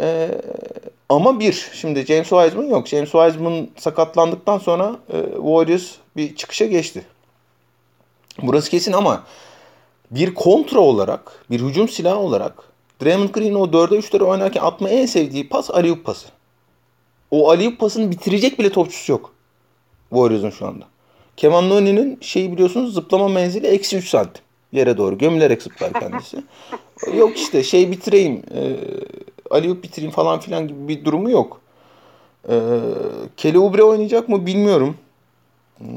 [0.00, 0.28] Ee,
[1.08, 2.86] ama bir, şimdi James Wiseman yok.
[2.86, 7.04] James Wiseman sakatlandıktan sonra e, Warriors bir çıkışa geçti.
[8.42, 9.24] Burası kesin ama
[10.10, 15.06] bir kontra olarak, bir hücum silahı olarak Draymond Green o 4'e 3'leri oynarken atma en
[15.06, 16.28] sevdiği pas Aliyup pası.
[17.30, 19.32] O Aliyup pasını bitirecek bile topçusu yok.
[20.10, 20.84] Warriors'un şu anda.
[21.36, 24.44] Kevin Looney'nin şeyi biliyorsunuz zıplama menzili eksi 3 santim.
[24.72, 26.36] Yere doğru gömülerek zıplar kendisi.
[27.16, 28.42] yok işte şey bitireyim.
[28.54, 28.76] E,
[29.50, 31.60] Aliyup bitireyim falan filan gibi bir durumu yok.
[32.48, 32.70] E,
[33.36, 34.96] Kelly Oubre oynayacak mı bilmiyorum.
[35.78, 35.88] Hmm,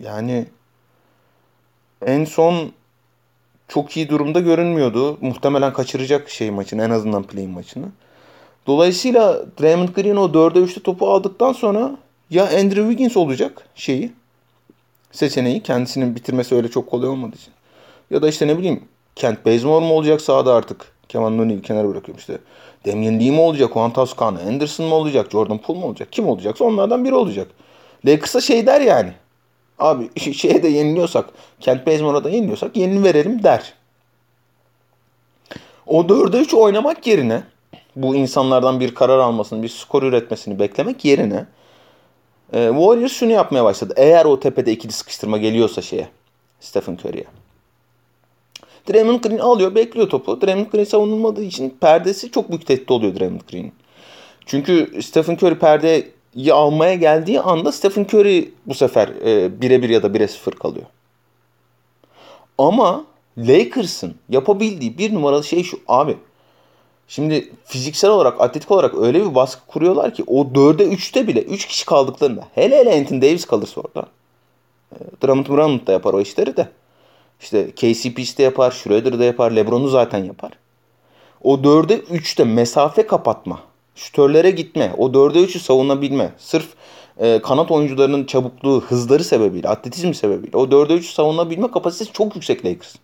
[0.00, 0.46] yani
[2.06, 2.72] en son
[3.68, 5.18] çok iyi durumda görünmüyordu.
[5.20, 7.86] Muhtemelen kaçıracak şey maçını en azından play maçını.
[8.66, 11.96] Dolayısıyla Draymond Green o 4'e 3'te topu aldıktan sonra
[12.30, 14.12] ya Andrew Wiggins olacak şeyi
[15.12, 17.52] seçeneği kendisinin bitirmesi öyle çok kolay olmadığı için.
[18.10, 18.84] Ya da işte ne bileyim
[19.16, 20.94] Kent Bazemore mu olacak sahada artık?
[21.08, 22.38] Kevin Looney'i kenara bırakıyorum işte.
[22.86, 23.72] Damian Lee mi olacak?
[23.74, 25.30] Juan Toscano, Anderson mı olacak?
[25.30, 26.08] Jordan Poole mu olacak?
[26.10, 27.48] Kim olacaksa onlardan biri olacak.
[28.06, 29.12] Lakers'a şey der yani.
[29.78, 33.74] Abi şeye de yeniliyorsak, Kent Bazemore'a da yeniliyorsak yenini verelim der.
[35.86, 37.42] O 4'e 3 oynamak yerine
[37.96, 41.46] bu insanlardan bir karar almasını, bir skor üretmesini beklemek yerine
[42.52, 43.94] e, Warriors şunu yapmaya başladı.
[43.96, 46.08] Eğer o tepede ikili sıkıştırma geliyorsa şeye
[46.60, 47.24] Stephen Curry'e.
[48.92, 50.40] Draymond Green alıyor, bekliyor topu.
[50.40, 53.72] Draymond Green savunulmadığı için perdesi çok büyük tehdit oluyor Draymond Green'in.
[54.46, 56.13] Çünkü Stephen Curry perdeyi
[56.52, 60.86] almaya geldiği anda Stephen Curry bu sefer e, birebir ya da bire sıfır kalıyor.
[62.58, 63.04] Ama
[63.38, 66.16] Lakers'ın yapabildiği bir numaralı şey şu abi.
[67.08, 71.66] Şimdi fiziksel olarak, atletik olarak öyle bir baskı kuruyorlar ki o 4'e 3'te bile 3
[71.66, 74.06] kişi kaldıklarında hele hele Anthony Davis kalırsa orada.
[74.92, 76.68] E, Drummond Drummond da yapar o işleri de.
[77.40, 80.52] İşte KCP de yapar, Schroeder de yapar, Lebron'u zaten yapar.
[81.42, 83.60] O 4'e 3'te mesafe kapatma,
[83.94, 86.32] şütörlere gitme, o 4'e 3'ü savunabilme.
[86.38, 86.66] Sırf
[87.18, 92.64] e, kanat oyuncularının çabukluğu, hızları sebebiyle, atletizmi sebebiyle o 4'e 3'ü savunabilme kapasitesi çok yüksek
[92.64, 92.94] Lakers.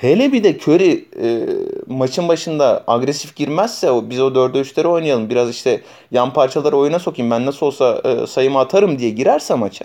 [0.00, 1.48] Hele bir de Curry e,
[1.86, 5.30] maçın başında agresif girmezse o, biz o 4'e 3'leri oynayalım.
[5.30, 7.30] Biraz işte yan parçaları oyuna sokayım.
[7.30, 9.84] Ben nasıl olsa e, sayımı atarım diye girerse maça.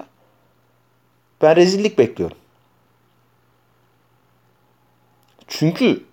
[1.41, 2.37] Ben rezillik bekliyorum.
[5.47, 6.03] Çünkü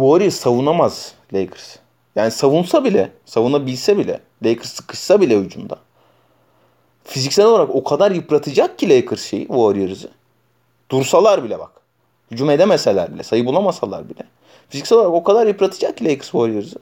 [0.00, 1.76] Warriors savunamaz Lakers.
[2.16, 5.76] Yani savunsa bile, savunabilse bile, Lakers sıkışsa bile hücumda.
[7.04, 10.10] Fiziksel olarak o kadar yıpratacak ki Lakers şeyi, Warriors'ı.
[10.90, 11.70] Dursalar bile bak.
[12.30, 14.22] Hücum edemeseler bile, sayı bulamasalar bile.
[14.68, 16.78] Fiziksel olarak o kadar yıpratacak ki Lakers Warriors'ı.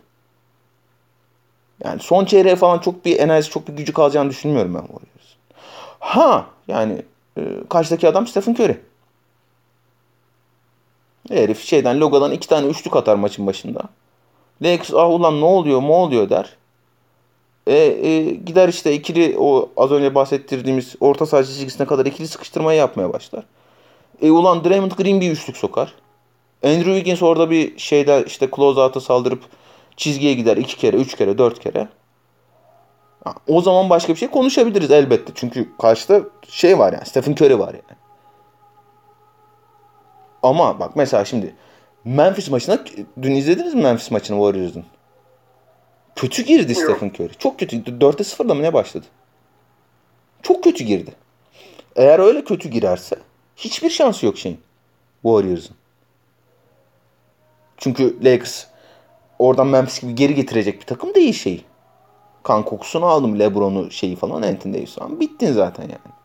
[1.84, 5.34] Yani son çeyreğe falan çok bir enerji, çok bir gücü kalacağını düşünmüyorum ben Warriors.
[5.98, 7.02] Ha yani
[7.38, 8.80] e, karşıdaki adam Stephen Curry.
[11.28, 13.82] Herif şeyden Loga'dan iki tane üçlük atar maçın başında.
[14.62, 16.56] Lakers ah ulan ne oluyor ne oluyor der.
[17.66, 22.78] E, e, gider işte ikili o az önce bahsettirdiğimiz orta saha çizgisine kadar ikili sıkıştırmayı
[22.78, 23.44] yapmaya başlar.
[24.22, 25.94] E ulan Draymond Green bir üçlük sokar.
[26.64, 29.42] Andrew Wiggins orada bir şeyde işte close out'a saldırıp
[29.96, 31.88] çizgiye gider iki kere, üç kere, dört kere.
[33.48, 35.32] O zaman başka bir şey konuşabiliriz elbette.
[35.34, 37.97] Çünkü karşıda şey var yani Stephen Curry var yani.
[40.42, 41.54] Ama bak mesela şimdi
[42.04, 42.78] Memphis maçına
[43.22, 44.84] dün izlediniz mi Memphis maçını Warriors'ın?
[46.16, 46.82] Kötü girdi Yok.
[46.82, 47.34] Stephen Curry.
[47.38, 47.76] Çok kötü.
[47.76, 49.06] 4'e 0'da mı ne başladı?
[50.42, 51.12] Çok kötü girdi.
[51.96, 53.16] Eğer öyle kötü girerse
[53.56, 54.60] hiçbir şansı yok şeyin.
[55.22, 55.76] Warriors'ın.
[57.76, 58.66] Çünkü Lakers
[59.38, 61.64] oradan Memphis gibi geri getirecek bir takım değil şey.
[62.42, 65.20] Kan kokusunu aldım LeBron'u şeyi falan Anthony Davis falan.
[65.20, 66.17] Bittin zaten yani.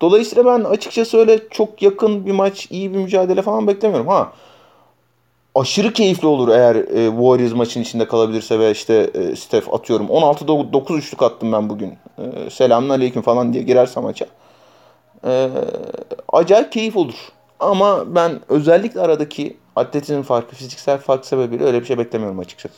[0.00, 4.08] Dolayısıyla ben açıkçası öyle çok yakın bir maç, iyi bir mücadele falan beklemiyorum.
[4.08, 4.32] Ha
[5.54, 10.72] aşırı keyifli olur eğer e, Warriors maçın içinde kalabilirse ve işte e, Steph atıyorum 16'da
[10.72, 11.98] 9 üçlük attım ben bugün.
[12.18, 14.26] E, selamun aleyküm falan diye girerse maça.
[15.24, 15.48] E,
[16.32, 17.14] acayip keyif olur.
[17.60, 22.74] Ama ben özellikle aradaki atletizm farkı, fiziksel fark sebebiyle öyle bir şey beklemiyorum açıkçası.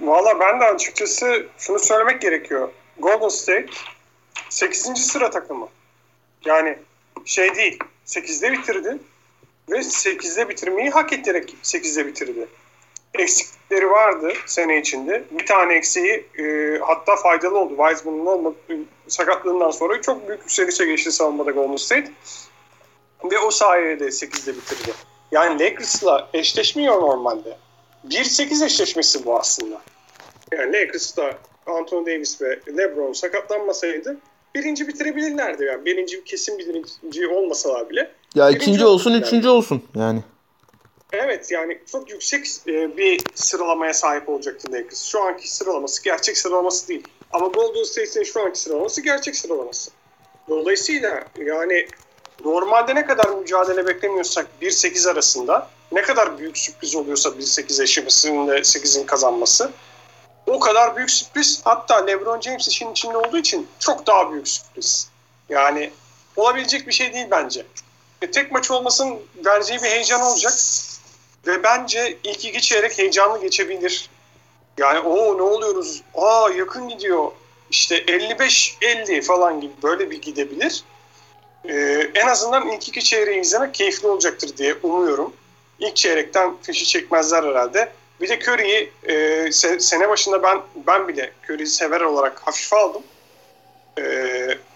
[0.00, 2.68] Valla ben de açıkçası şunu söylemek gerekiyor.
[2.98, 3.66] Golden State
[4.48, 4.98] 8.
[4.98, 5.68] sıra takımı.
[6.44, 6.78] Yani
[7.24, 8.98] şey değil 8'de bitirdi
[9.70, 12.48] ve 8'de bitirmeyi hak ettirerek 8'de bitirdi.
[13.14, 15.24] Eksikleri vardı sene içinde.
[15.30, 17.76] Bir tane eksiği e, hatta faydalı oldu.
[17.76, 18.56] Wiseman'ın olmadı,
[19.08, 22.12] sakatlığından sonra çok büyük yükselişe geçti savunmada Golden State.
[23.32, 24.92] Ve o sayede 8'de bitirdi.
[25.32, 27.56] Yani Lakers'la eşleşmiyor normalde.
[28.08, 29.80] 1-8 eşleşmesi bu aslında.
[30.52, 34.16] Yani Lakers'ta Anthony Davis ve LeBron sakatlanmasaydı
[34.54, 35.64] birinci bitirebilirlerdi.
[35.64, 38.10] Yani birinci kesin birinci olmasalar bile.
[38.34, 39.22] Ya ikinci olsun, yani.
[39.22, 40.20] üçüncü olsun yani.
[41.12, 45.02] Evet yani çok yüksek e, bir sıralamaya sahip olacaktı Lakers.
[45.02, 47.04] Şu anki sıralaması gerçek sıralaması değil.
[47.32, 49.90] Ama Golden State'in şu anki sıralaması gerçek sıralaması.
[50.48, 51.86] Dolayısıyla yani
[52.44, 58.52] normalde ne kadar mücadele beklemiyorsak 1-8 arasında ne kadar büyük sürpriz oluyorsa 1-8 eşlemesinin de
[58.52, 59.70] 8'in kazanması
[60.48, 61.60] o kadar büyük sürpriz.
[61.64, 65.08] Hatta LeBron James işin içinde olduğu için çok daha büyük sürpriz.
[65.48, 65.90] Yani
[66.36, 67.66] olabilecek bir şey değil bence.
[68.22, 70.52] E, tek maç olmasın vereceği bir heyecan olacak.
[71.46, 74.10] Ve bence ilk iki çeyrek heyecanlı geçebilir.
[74.78, 76.02] Yani o ne oluyoruz?
[76.14, 77.30] Aa yakın gidiyor.
[77.70, 80.84] İşte 55-50 falan gibi böyle bir gidebilir.
[81.64, 85.32] Ee, en azından ilk iki çeyreği izlemek keyifli olacaktır diye umuyorum.
[85.78, 87.92] İlk çeyrekten fişi çekmezler herhalde.
[88.20, 93.02] Bir de Curry'i e, se, sene başında ben ben bile Curry'i sever olarak hafife aldım.
[93.98, 94.04] E,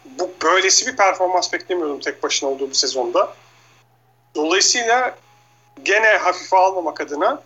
[0.05, 3.35] bu böylesi bir performans beklemiyordum tek başına olduğu bir sezonda.
[4.35, 5.17] Dolayısıyla
[5.83, 7.43] gene hafife almamak adına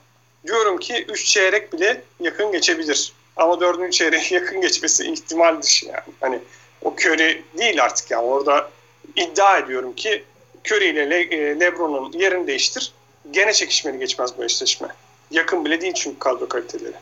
[0.46, 3.12] diyorum ki 3 çeyrek bile yakın geçebilir.
[3.36, 3.92] Ama 4.
[3.92, 6.14] çeyreğe yakın geçmesi ihtimal dışı yani.
[6.20, 6.38] Hani
[6.82, 8.70] o Curry değil artık yani orada
[9.16, 10.24] iddia ediyorum ki
[10.66, 12.92] Curry ile Le- e, LeBron'un yerini değiştir.
[13.30, 14.88] Gene çekişmeli geçmez bu eşleşme.
[15.30, 16.94] Yakın bile değil çünkü kadro kaliteleri.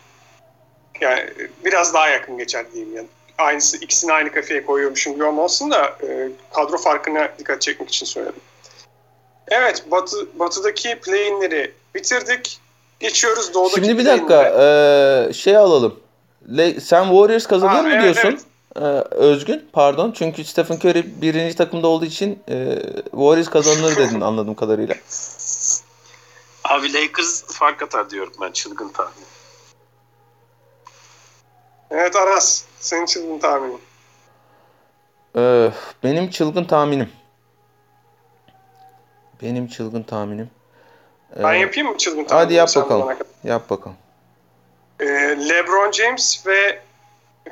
[1.00, 1.30] Yani
[1.64, 3.06] biraz daha yakın geçer diyeyim yani.
[3.38, 8.40] Aynısı ikisini aynı kafeye koyuyormuşum gibi olmasın da e, kadro farkına dikkat çekmek için söyledim.
[9.48, 12.60] Evet, batı, batıdaki playinleri bitirdik.
[13.00, 16.00] Geçiyoruz doğudaki Şimdi bir dakika e, şey alalım.
[16.56, 18.28] Le, sen Warriors kazanır ha, mı evet, diyorsun?
[18.28, 18.40] Evet.
[18.76, 18.80] Ee,
[19.14, 22.78] Özgün pardon çünkü Stephen Curry birinci takımda olduğu için e,
[23.10, 24.94] Warriors kazanır dedin anladığım kadarıyla.
[26.64, 29.24] Abi Lakers fark atar diyorum ben çılgın tahmin.
[31.90, 33.80] Evet Aras senin çılgın tahminin.
[35.36, 35.70] Ee,
[36.04, 37.12] benim çılgın tahminim.
[39.42, 40.50] Benim çılgın tahminim.
[41.36, 42.44] Ee, ben yapayım mı çılgın tahminim?
[42.44, 43.16] Hadi yap bakalım.
[43.44, 43.96] Yap bakalım.
[45.00, 45.06] Ee,
[45.48, 46.82] LeBron James ve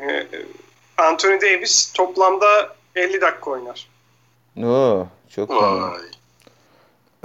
[0.00, 0.26] e,
[0.98, 3.88] Anthony Davis toplamda 50 dakika oynar.
[4.64, 5.92] Oo, çok fena.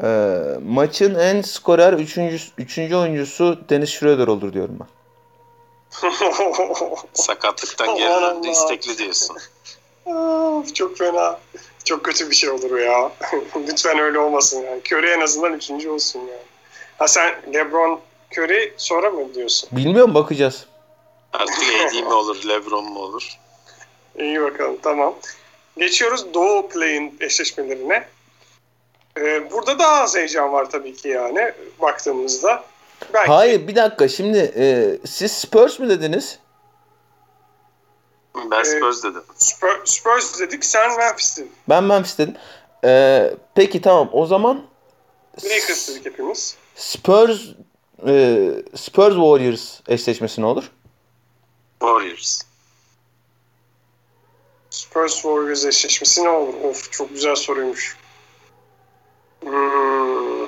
[0.04, 2.18] Ee, maçın en skorer 3.
[2.58, 4.88] üçüncü oyuncusu Dennis Schroeder olur diyorum ben.
[7.14, 8.04] Sakatlıktan döndü.
[8.04, 8.50] Allah.
[8.52, 9.38] istekli diyorsun.
[10.06, 11.40] Of, çok fena.
[11.86, 13.12] Çok kötü bir şey olur ya.
[13.68, 14.82] Lütfen öyle olmasın yani.
[14.92, 16.48] Curry en azından üçüncü olsun yani.
[16.98, 18.00] Ha sen LeBron
[18.38, 19.70] Curry sonra mı diyorsun?
[19.72, 20.66] Bilmiyorum bakacağız.
[21.34, 21.58] Artık
[21.88, 23.38] AD mi olur, LeBron mu olur?
[24.20, 25.16] İyi bakalım tamam.
[25.78, 28.08] Geçiyoruz Doğu Play'in eşleşmelerine.
[29.22, 32.64] Ee, burada daha az heyecan var tabii ki yani baktığımızda.
[33.14, 36.40] Belki Hayır bir dakika şimdi e, siz Spurs mu dediniz?
[38.52, 39.24] Ben Spurs dedim.
[39.38, 41.52] Spurs, Spurs dedik sen Memphis'tin.
[41.70, 42.36] Ben Memphis dedim.
[42.84, 44.64] Ee, peki tamam o zaman
[45.44, 46.58] Lakers dedik hepimiz.
[46.76, 47.42] Spurs
[48.08, 50.72] e, Spurs Warriors eşleşmesi ne olur?
[51.80, 52.42] Warriors.
[54.70, 56.54] Spurs Warriors eşleşmesi ne olur?
[56.64, 57.98] Of çok güzel soruymuş.
[59.44, 60.48] Hmm.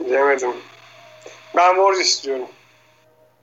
[0.00, 0.50] Bilemedim.
[1.56, 2.46] Ben Warriors diyorum.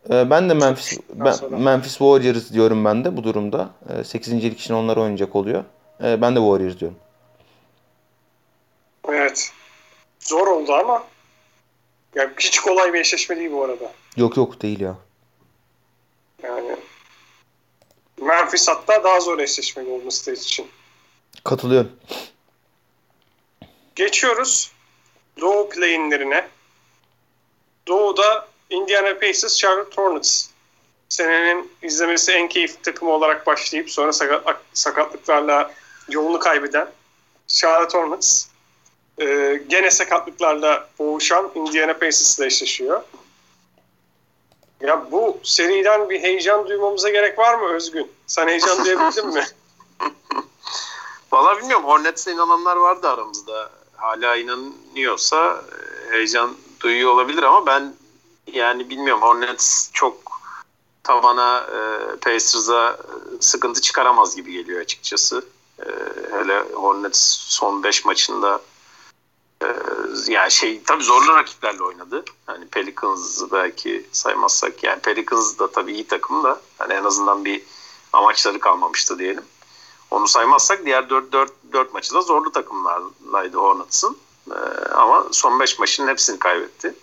[0.09, 1.35] Ee, ben de Memphis ben.
[1.61, 3.69] Memphis Warriors diyorum ben de bu durumda.
[3.89, 4.33] Ee, 8.
[4.43, 5.63] lig için onlar oynayacak oluyor.
[6.03, 6.97] Ee, ben de Warriors diyorum.
[9.09, 9.51] Evet.
[10.19, 11.03] Zor oldu ama
[12.15, 13.91] ya hiç kolay bir eşleşme değil bu arada.
[14.17, 14.95] Yok yok değil ya.
[16.43, 16.75] Yani
[18.21, 20.67] Memphis hatta daha zor eşleşme Golden State için.
[21.43, 21.91] Katılıyorum.
[23.95, 24.71] Geçiyoruz
[25.41, 26.47] Doğu playinlerine.
[27.87, 30.47] Doğu'da Indiana Pacers, Charlotte Hornets.
[31.09, 35.71] Senenin izlemesi en keyifli takımı olarak başlayıp sonra sakat, sakatlıklarla
[36.09, 36.91] yolunu kaybeden
[37.47, 38.47] Charlotte Hornets.
[39.21, 43.01] Ee, gene sakatlıklarla boğuşan Indiana Pacers ile eşleşiyor.
[44.81, 48.11] Ya bu seriden bir heyecan duymamıza gerek var mı Özgün?
[48.27, 49.43] Sen heyecan duyabildin mi?
[51.31, 51.85] Valla bilmiyorum.
[51.85, 53.80] Hornets'e inananlar vardı aramızda.
[54.01, 57.93] Hala inanıyorsa e, heyecan duyuyor olabilir ama ben
[58.53, 59.21] yani bilmiyorum.
[59.23, 60.41] Hornets çok
[61.03, 62.97] tavana e, Pacers'a
[63.39, 65.45] sıkıntı çıkaramaz gibi geliyor açıkçası.
[65.79, 65.85] E,
[66.31, 68.61] hele Hornets son 5 maçında
[69.63, 69.67] e,
[70.27, 72.25] yani şey tabii zorlu rakiplerle oynadı.
[72.45, 77.61] Hani Pelicans'ı belki saymazsak yani Pelicans da tabii iyi takım da hani en azından bir
[78.13, 79.43] amaçları kalmamıştı diyelim.
[80.11, 84.17] Onu saymazsak diğer 4 4 4 maçı da zorlu takımlarlaydı Hornets'ın.
[84.51, 84.55] Ee,
[84.93, 86.95] ama son 5 maçın hepsini kaybetti.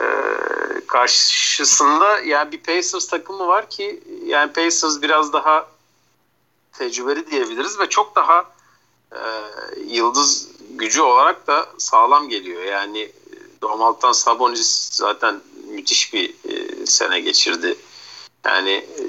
[0.00, 0.04] Ee,
[0.86, 5.66] karşısında yani bir Pacers takımı var ki yani Pacers biraz daha
[6.72, 8.44] tecrübeli diyebiliriz ve çok daha
[9.12, 9.20] e,
[9.86, 12.62] yıldız gücü olarak da sağlam geliyor.
[12.62, 13.12] Yani
[13.62, 17.76] Domalt'tan Sabonis zaten müthiş bir e, sene geçirdi.
[18.44, 19.04] Yani e,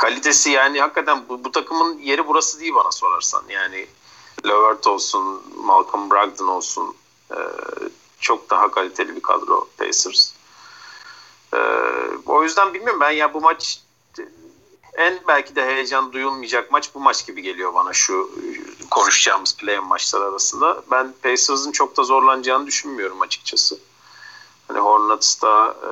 [0.00, 3.42] kalitesi yani hakikaten bu, bu takımın yeri burası değil bana sorarsan.
[3.48, 3.86] Yani
[4.46, 6.96] Levert olsun, Malcolm Brogdon olsun
[7.30, 7.38] e,
[8.20, 10.32] çok daha kaliteli bir kadro Pacers.
[11.54, 11.58] E,
[12.26, 13.80] o yüzden bilmiyorum ben ya bu maç
[14.94, 18.30] en belki de heyecan duyulmayacak maç bu maç gibi geliyor bana şu
[18.90, 20.82] konuşacağımız play maçlar arasında.
[20.90, 23.78] Ben Pacers'ın çok da zorlanacağını düşünmüyorum açıkçası.
[24.68, 25.90] Hani Hornets'ta e,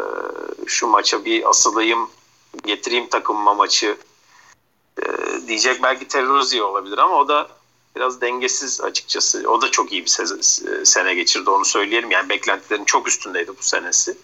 [0.66, 2.10] şu maça bir asılayım
[2.64, 3.96] getireyim takımıma maçı
[5.02, 5.06] e,
[5.48, 7.48] diyecek belki Terrozi olabilir ama o da
[7.96, 9.50] biraz dengesiz açıkçası.
[9.50, 12.10] O da çok iyi bir se- sene geçirdi onu söyleyelim.
[12.10, 14.16] Yani beklentilerin çok üstündeydi bu senesi.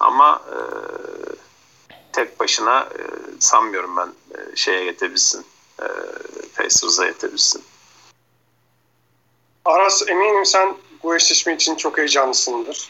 [0.00, 0.58] Ama e,
[2.12, 3.02] tek başına e,
[3.40, 5.46] sanmıyorum ben e, şeye yetebilsin.
[5.82, 5.86] E,
[6.56, 7.64] Pacers'a yetebilsin.
[9.64, 12.88] Aras eminim sen bu eşleşme için çok heyecanlısındır.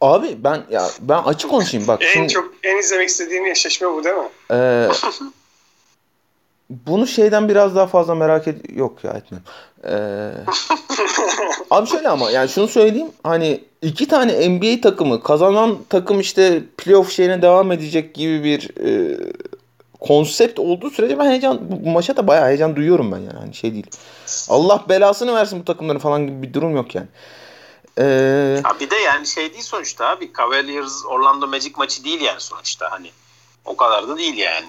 [0.00, 2.02] Abi ben ya ben açık konuşayım bak.
[2.02, 4.28] En şimdi, çok en izlemek istediğin eşleşme bu değil mi?
[4.52, 4.88] e,
[6.70, 9.48] bunu şeyden biraz daha fazla merak ed yok ya etmiyorum.
[9.84, 9.94] E,
[11.70, 17.10] abi şöyle ama yani şunu söyleyeyim hani iki tane NBA takımı kazanan takım işte playoff
[17.10, 19.18] şeyine devam edecek gibi bir e,
[20.00, 23.72] konsept olduğu sürece ben heyecan bu maça da bayağı heyecan duyuyorum ben yani hani şey
[23.72, 23.86] değil.
[24.48, 27.08] Allah belasını versin bu takımların falan gibi bir durum yok yani.
[27.98, 30.32] Ee, Ha bir de yani şey değil sonuçta abi.
[30.38, 33.10] Cavaliers Orlando Magic maçı değil yani sonuçta hani.
[33.64, 34.66] O kadar da değil yani.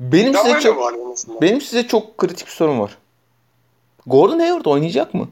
[0.00, 0.94] benim size çok
[1.42, 2.98] benim size çok kritik bir sorum var.
[4.06, 5.28] Gordon Hayward oynayacak mı?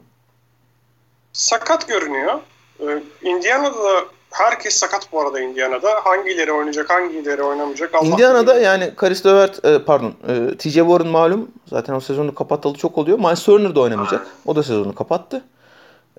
[1.33, 2.39] Sakat görünüyor.
[2.79, 5.89] Ee, Indiana'da da herkes sakat bu arada Indiana'da.
[6.03, 8.65] Hangileri oynayacak, hangileri oynamayacak Allah Indiana'da bilir.
[8.65, 13.19] yani Karis Levert e, pardon e, TJ Warren malum zaten o sezonu kapatalı çok oluyor.
[13.19, 14.27] Miles Turner da oynamayacak.
[14.45, 15.43] O da sezonu kapattı.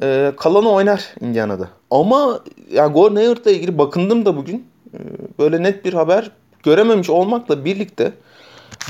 [0.02, 1.68] E, kalanı oynar Indiana'da.
[1.90, 2.40] Ama
[2.70, 4.70] yani Gordon Hayward'la ilgili bakındım da bugün.
[4.94, 4.98] E,
[5.38, 6.30] böyle net bir haber
[6.62, 8.12] görememiş olmakla birlikte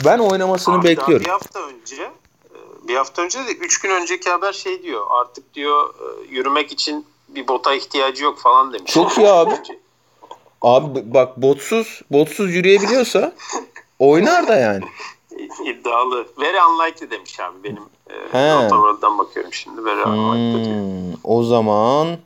[0.04, 1.24] ben oynamasını Abi bekliyorum.
[1.24, 2.10] Bir hafta önce
[2.88, 5.06] bir hafta önce de 3 gün önceki haber şey diyor.
[5.10, 8.92] Artık diyor e, yürümek için bir bota ihtiyacı yok falan demiş.
[8.92, 9.54] Çok iyi abi.
[10.62, 13.34] Abi bak botsuz botsuz yürüyebiliyorsa
[13.98, 14.84] oynar da yani.
[15.64, 16.26] İddialı.
[16.40, 17.82] Very unlikely demiş abi benim.
[18.32, 19.84] E, Notaboard'dan bakıyorum şimdi.
[19.84, 20.06] Diyor.
[20.06, 22.18] Hmm, o zaman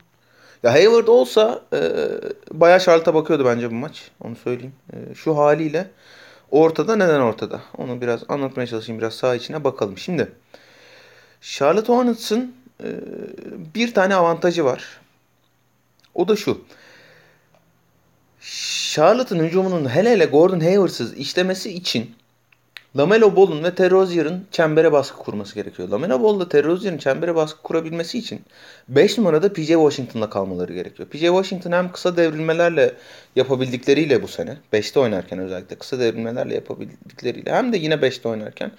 [0.63, 1.81] ya Hayward olsa e,
[2.53, 4.11] bayağı Charlotte'a bakıyordu bence bu maç.
[4.25, 4.75] Onu söyleyeyim.
[4.93, 5.91] E, şu haliyle
[6.51, 7.61] ortada neden ortada?
[7.79, 9.01] Onu biraz anlatmaya çalışayım.
[9.01, 9.99] Biraz sağ içine bakalım.
[9.99, 10.33] Şimdi
[11.41, 12.89] Charlotte Hornets'ın e,
[13.75, 15.01] bir tane avantajı var.
[16.15, 16.61] O da şu.
[18.93, 22.15] Charlotte'ın hücumunun hele hele Gordon Hayward'sız işlemesi için
[22.97, 25.89] Lamelo Ball'un ve Terry Rozier'ın çembere baskı kurması gerekiyor.
[25.89, 28.41] Lamelo Ball ile Terry Rozier'ın çembere baskı kurabilmesi için
[28.89, 31.09] 5 numarada PJ Washington'la kalmaları gerekiyor.
[31.09, 32.95] PJ Washington hem kısa devrilmelerle
[33.37, 38.73] yapabildikleriyle bu sene 5'te oynarken özellikle kısa devrilmelerle yapabildikleriyle hem de yine 5'te oynarken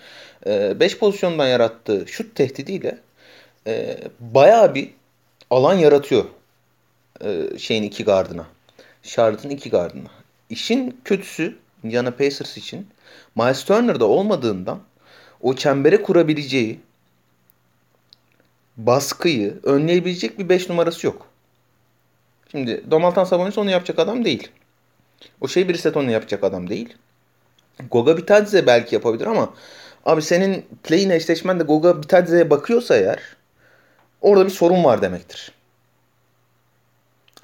[0.46, 2.98] 5 pozisyondan yarattığı şut tehdidiyle
[4.20, 4.90] bayağı bir
[5.50, 6.26] alan yaratıyor
[7.58, 8.46] şeyin iki gardına.
[9.04, 10.10] Charlotte'ın iki gardına.
[10.50, 12.88] İşin kötüsü Indiana Pacers için
[13.36, 14.80] Miles Turner'da olmadığından
[15.42, 16.80] o çembere kurabileceği
[18.78, 21.28] baskıyı önleyebilecek bir 5 numarası yok.
[22.52, 24.52] Şimdi Domaltan Sabonis onu yapacak adam değil.
[25.42, 26.94] O şey bir set onu yapacak adam değil.
[27.92, 29.54] Goga Bitadze belki yapabilir ama
[30.06, 33.20] abi senin play'in eşleşmen de Goga Bitadze'ye bakıyorsa eğer
[34.22, 35.52] orada bir sorun var demektir.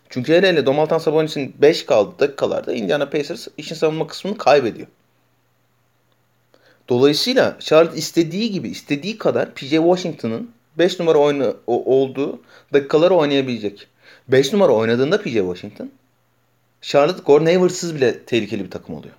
[0.10, 4.88] Çünkü hele hele Domaltan Sabonis'in 5 kaldı dakikalarda Indiana Pacers işin savunma kısmını kaybediyor.
[6.90, 12.42] Dolayısıyla Charlotte istediği gibi, istediği kadar PJ Washington'ın 5 numara oyna, olduğu
[12.74, 13.88] dakikaları oynayabilecek.
[14.28, 15.92] 5 numara oynadığında PJ Washington
[16.82, 19.14] Charlotte Gordon Hayward'sız bile tehlikeli bir takım oluyor.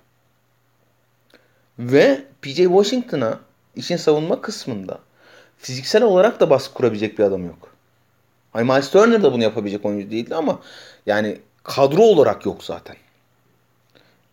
[1.79, 3.39] Ve PJ Washington'a
[3.75, 4.99] işin savunma kısmında
[5.57, 7.75] fiziksel olarak da baskı kurabilecek bir adam yok.
[8.53, 10.59] Ay Miles Turner da bunu yapabilecek oyuncu değildi ama
[11.05, 12.95] yani kadro olarak yok zaten.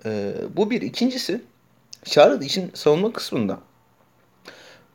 [0.04, 0.82] Ee, bu bir.
[0.82, 1.42] ikincisi
[2.10, 3.58] Charlotte için savunma kısmında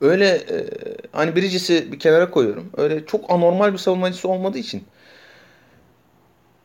[0.02, 0.68] öyle e,
[1.12, 2.70] hani biricisi bir kenara koyuyorum.
[2.78, 4.84] Öyle çok anormal bir savunmacısı olmadığı için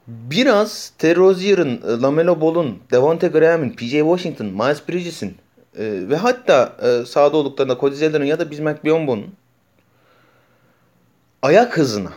[0.07, 5.37] biraz Terry Rozier'ın, e, Lamelo Ball'un, Devonte Graham'in, PJ Washington, Miles Bridges'in
[5.79, 9.35] e, ve hatta e, sahada olduklarında Cody Zeller'ın ya da Bismack Biyombo'nun
[11.43, 12.13] ayak hızına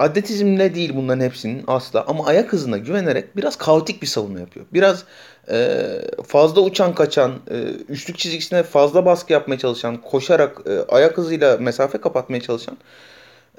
[0.00, 4.66] atletizmle değil bunların hepsinin asla ama ayak hızına güvenerek biraz kaotik bir savunma yapıyor.
[4.72, 5.04] Biraz
[5.50, 5.86] e,
[6.26, 11.98] fazla uçan kaçan, e, üçlük çizgisine fazla baskı yapmaya çalışan, koşarak e, ayak hızıyla mesafe
[11.98, 12.78] kapatmaya çalışan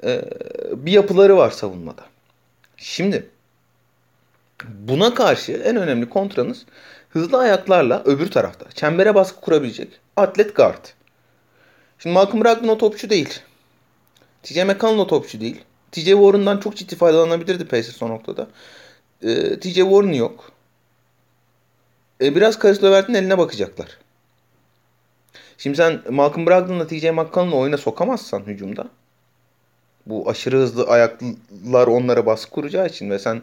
[0.04, 0.22] e,
[0.72, 2.02] bir yapıları var savunmada.
[2.76, 3.30] Şimdi
[4.68, 6.66] buna karşı en önemli kontranız
[7.10, 10.84] hızlı ayaklarla öbür tarafta çembere baskı kurabilecek atlet guard.
[11.98, 13.40] Şimdi Malcolm Brogdon o topçu değil.
[14.42, 15.60] TJ McConnell o topçu değil.
[15.92, 18.46] TJ Warren'dan çok ciddi faydalanabilirdi Pacers o noktada.
[19.22, 20.52] E, TJ Warren yok.
[22.22, 23.98] E, biraz Karis Levert'in eline bakacaklar.
[25.58, 28.88] Şimdi sen Malcolm Brogdon'la TJ McConnell'ı oyuna sokamazsan hücumda.
[30.06, 33.42] Bu aşırı hızlı ayaklar onlara baskı kuracağı için ve sen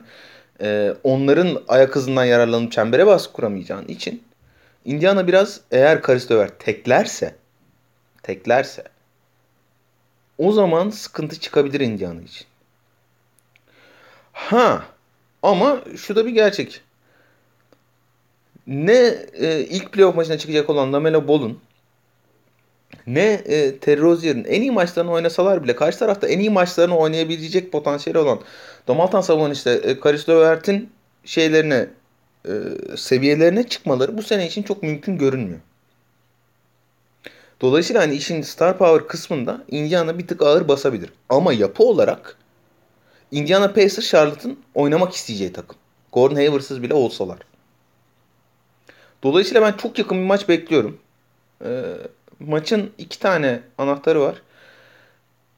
[0.62, 4.24] e, onların ayak hızından yararlanıp çembere baskı kuramayacağın için
[4.86, 7.36] Indiana biraz eğer Karis Levert teklerse
[8.24, 8.84] teklerse
[10.40, 12.48] o zaman sıkıntı çıkabilir Indiana için.
[14.34, 14.86] Ha
[15.44, 16.82] ama şu da bir gerçek.
[18.68, 21.60] Ne e, ilk playoff maçına çıkacak olan Lamelo Ball'un
[23.08, 28.20] ne e, Terry en iyi maçlarını oynasalar bile karşı tarafta en iyi maçlarını oynayabilecek potansiyeli
[28.20, 28.40] olan
[28.88, 30.90] Domaltan Sabonis'te e, Karis Levert'in
[31.26, 31.88] şeylerine
[32.46, 32.52] e,
[32.98, 35.60] seviyelerine çıkmaları bu sene için çok mümkün görünmüyor.
[37.62, 41.10] Dolayısıyla hani işin star power kısmında Indiana bir tık ağır basabilir.
[41.30, 42.38] Ama yapı olarak
[43.32, 45.78] Indiana Pacers Charlotte'ın oynamak isteyeceği takım.
[46.12, 47.40] Gordon Hayward'sız bile olsalar.
[49.24, 50.98] Dolayısıyla ben çok yakın bir maç bekliyorum.
[51.66, 51.84] Ee,
[52.40, 54.42] maçın iki tane anahtarı var.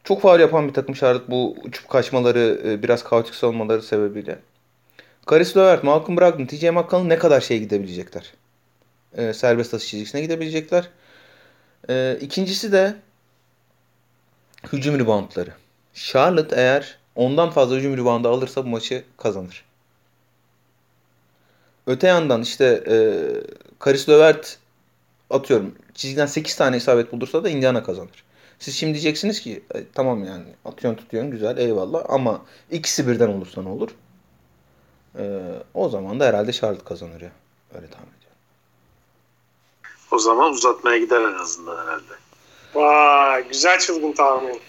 [0.03, 4.39] Çok faal yapan bir takım Charlotte bu uçup kaçmaları, e, biraz kaotik savunmaları sebebiyle.
[5.25, 8.33] Karis Levert, Malcolm Brogdon, TJ McConnell ne kadar şey gidebilecekler?
[9.17, 10.89] Ee, serbest atış çizgisine gidebilecekler.
[11.89, 12.95] Ee, ikincisi de
[14.73, 15.53] hücum reboundları.
[15.93, 19.65] Charlotte eğer ondan fazla hücum reboundu alırsa bu maçı kazanır.
[21.87, 22.95] Öte yandan işte e,
[23.79, 24.57] Karis Levert
[25.29, 28.23] atıyorum çizgiden 8 tane isabet bulursa da Indiana kazanır.
[28.59, 33.61] Siz şimdi diyeceksiniz ki e, tamam yani atıyorsun tutuyorsun güzel eyvallah ama ikisi birden olursa
[33.61, 33.89] ne olur?
[35.19, 35.41] E,
[35.73, 37.31] o zaman da herhalde Charlotte kazanır ya.
[37.75, 38.20] Öyle tahmin.
[40.11, 42.13] O zaman uzatmaya gider en azından herhalde.
[42.73, 44.61] Vay güzel çılgın tahmin.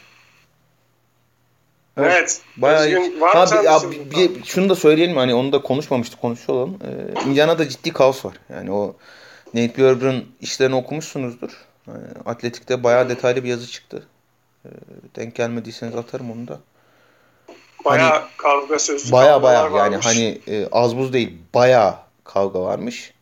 [1.97, 2.13] Evet.
[2.13, 2.43] evet.
[2.57, 6.79] Bayağı var ha, bir, ya, bir, bir, şunu da söyleyelim hani onu da konuşmamıştık konuşalım.
[6.85, 8.35] Ee, Indiana'da ciddi kaos var.
[8.49, 8.97] Yani o
[9.55, 11.51] Nate Bjork'un işlerini okumuşsunuzdur.
[11.87, 14.07] Yani Atletik'te bayağı detaylı bir yazı çıktı.
[14.65, 14.69] Ee,
[15.17, 16.61] denk gelmediyseniz atarım onu da.
[17.85, 23.13] Bayağı hani, kavga sözlü Baya baya yani hani e, az buz değil bayağı kavga varmış.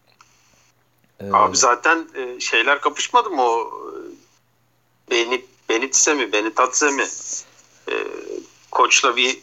[1.21, 7.05] Ee, Abi zaten e, şeyler kapışmadı mı o e, Beni Benitse mi Benitatse mi
[7.89, 7.95] e,
[8.71, 9.39] koçla bir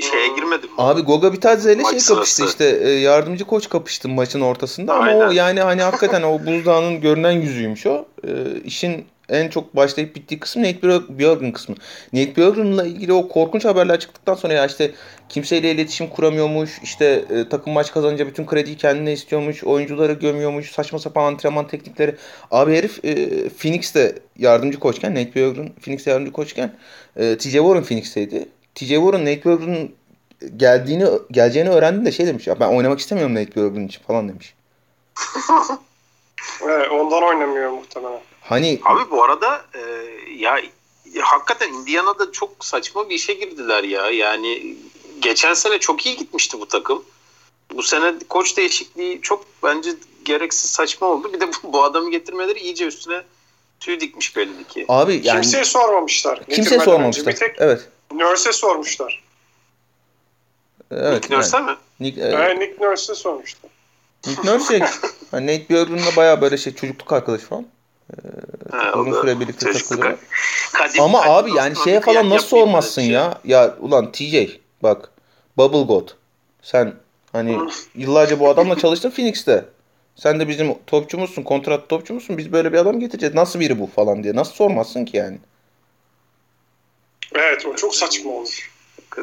[0.00, 0.70] şeye girmedim.
[0.78, 5.28] Abi Goga Bitadze ile şey kapıştı işte e, yardımcı koç kapıştı maçın ortasında ama Aynen.
[5.28, 8.06] o yani hani hakikaten o buzdağının görünen yüzüymüş o.
[8.24, 10.82] E, işin en çok başlayıp bittiği kısım Nate
[11.18, 11.74] Bjorkgren kısmı.
[12.12, 14.92] Nate Bjorkgren'la ilgili o korkunç haberler çıktıktan sonra ya işte
[15.28, 20.98] kimseyle iletişim kuramıyormuş, işte e, takım maç kazanınca bütün krediyi kendine istiyormuş, oyuncuları gömüyormuş, saçma
[20.98, 22.16] sapan antrenman teknikleri.
[22.50, 26.72] Abi herif e, Phoenix'te yardımcı koçken, Nate Bjorkgren Phoenix'te yardımcı koçken
[27.16, 28.48] e, TJ Warren Phoenix'teydi.
[28.74, 29.92] TJ Warren Nate Bjorkgren'ın
[30.56, 34.54] geldiğini geleceğini öğrendi de şey demiş ya ben oynamak istemiyorum Nate Bjorkgren için falan demiş.
[36.64, 38.27] evet, ondan oynamıyor muhtemelen.
[38.48, 39.80] Hani Abi bu arada e,
[40.36, 40.60] ya
[41.20, 44.10] hakikaten Indiana'da çok saçma bir işe girdiler ya.
[44.10, 44.76] Yani
[45.20, 47.04] geçen sene çok iyi gitmişti bu takım.
[47.74, 49.90] Bu sene koç değişikliği çok bence
[50.24, 51.32] gereksiz saçma oldu.
[51.32, 53.22] Bir de bu, bu adamı getirmeleri iyice üstüne
[53.80, 54.84] tüy dikmiş belli ki.
[54.88, 56.44] Abi yani kimseye sormamışlar.
[56.46, 57.26] Kimseye sormamışlar.
[57.26, 57.88] Bir tek evet.
[58.12, 59.24] Nurse'e sormuşlar.
[60.90, 61.22] Evet.
[61.22, 61.76] Nick Nurse'e mi?
[62.00, 62.32] Nick, evet.
[62.32, 63.70] Yani Nick Nurse'e sormuşlar.
[64.26, 64.80] Nick Nurse
[65.30, 67.66] hani Nate Bjorkgren'la bayağı böyle şey çocukluk arkadaş falan.
[68.94, 70.18] Uzun süre birlikte takılıyor.
[71.00, 73.10] Ama abi yani şeye falan nasıl sormazsın şey.
[73.10, 73.38] ya?
[73.44, 74.34] Ya ulan TJ
[74.82, 75.10] bak
[75.56, 76.08] Bubble God
[76.62, 76.94] sen
[77.32, 77.58] hani
[77.94, 79.64] yıllarca bu adamla çalıştın Phoenix'te.
[80.16, 82.38] Sen de bizim topçumuzsun, kontrat topçumuzsun.
[82.38, 83.34] Biz böyle bir adam getireceğiz.
[83.34, 84.36] Nasıl biri bu falan diye.
[84.36, 85.38] Nasıl sormazsın ki yani?
[87.34, 88.70] Evet o çok saçma olur.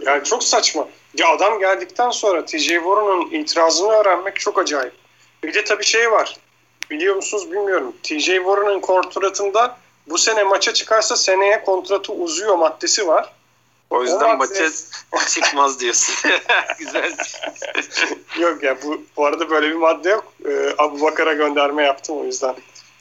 [0.06, 0.88] Yani çok saçma.
[1.18, 4.94] Ya adam geldikten sonra TJ Warren'ın itirazını öğrenmek çok acayip.
[5.44, 6.38] Bir de tabii şey var.
[6.92, 7.94] Biliyor musunuz bilmiyorum.
[8.04, 9.78] TJ Warren'ın kontratında
[10.10, 13.34] bu sene maça çıkarsa seneye kontratı uzuyor maddesi var.
[13.90, 14.70] O yüzden o madde...
[15.12, 16.16] maça çıkmaz diyorsun.
[16.80, 17.14] Güzel.
[18.40, 20.34] yok ya bu, bu arada böyle bir madde yok.
[20.46, 22.56] Ee, Abu Bakar'a gönderme yaptım o yüzden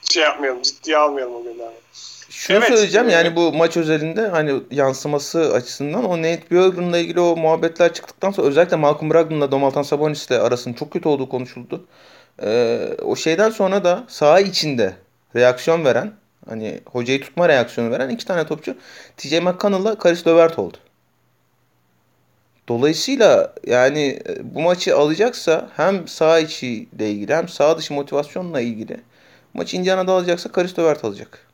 [0.09, 1.85] şey yapmayalım ciddiye almayalım o göndermeyi.
[2.29, 7.19] Şunu evet, söyleyeceğim e, yani bu maç özelinde hani yansıması açısından o Nate Bjorkgren'la ilgili
[7.19, 11.85] o muhabbetler çıktıktan sonra özellikle Malcolm Brogdon'la Domaltan Sabonis'le arasının çok kötü olduğu konuşuldu.
[12.43, 14.95] Ee, o şeyden sonra da saha içinde
[15.35, 16.11] reaksiyon veren
[16.49, 18.75] hani hocayı tutma reaksiyonu veren iki tane topçu
[19.17, 20.77] TJ McConnell'la Karis Levert oldu.
[22.67, 28.99] Dolayısıyla yani e, bu maçı alacaksa hem saha içiyle ilgili hem saha dışı motivasyonla ilgili
[29.53, 31.47] maçı Indiana'da alacaksa Karis Levert alacak.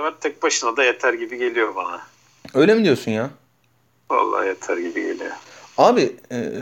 [0.00, 2.00] Evet tek başına da yeter gibi geliyor bana.
[2.54, 3.30] Öyle mi diyorsun ya?
[4.10, 5.32] Vallahi yeter gibi geliyor.
[5.78, 6.52] Abi e,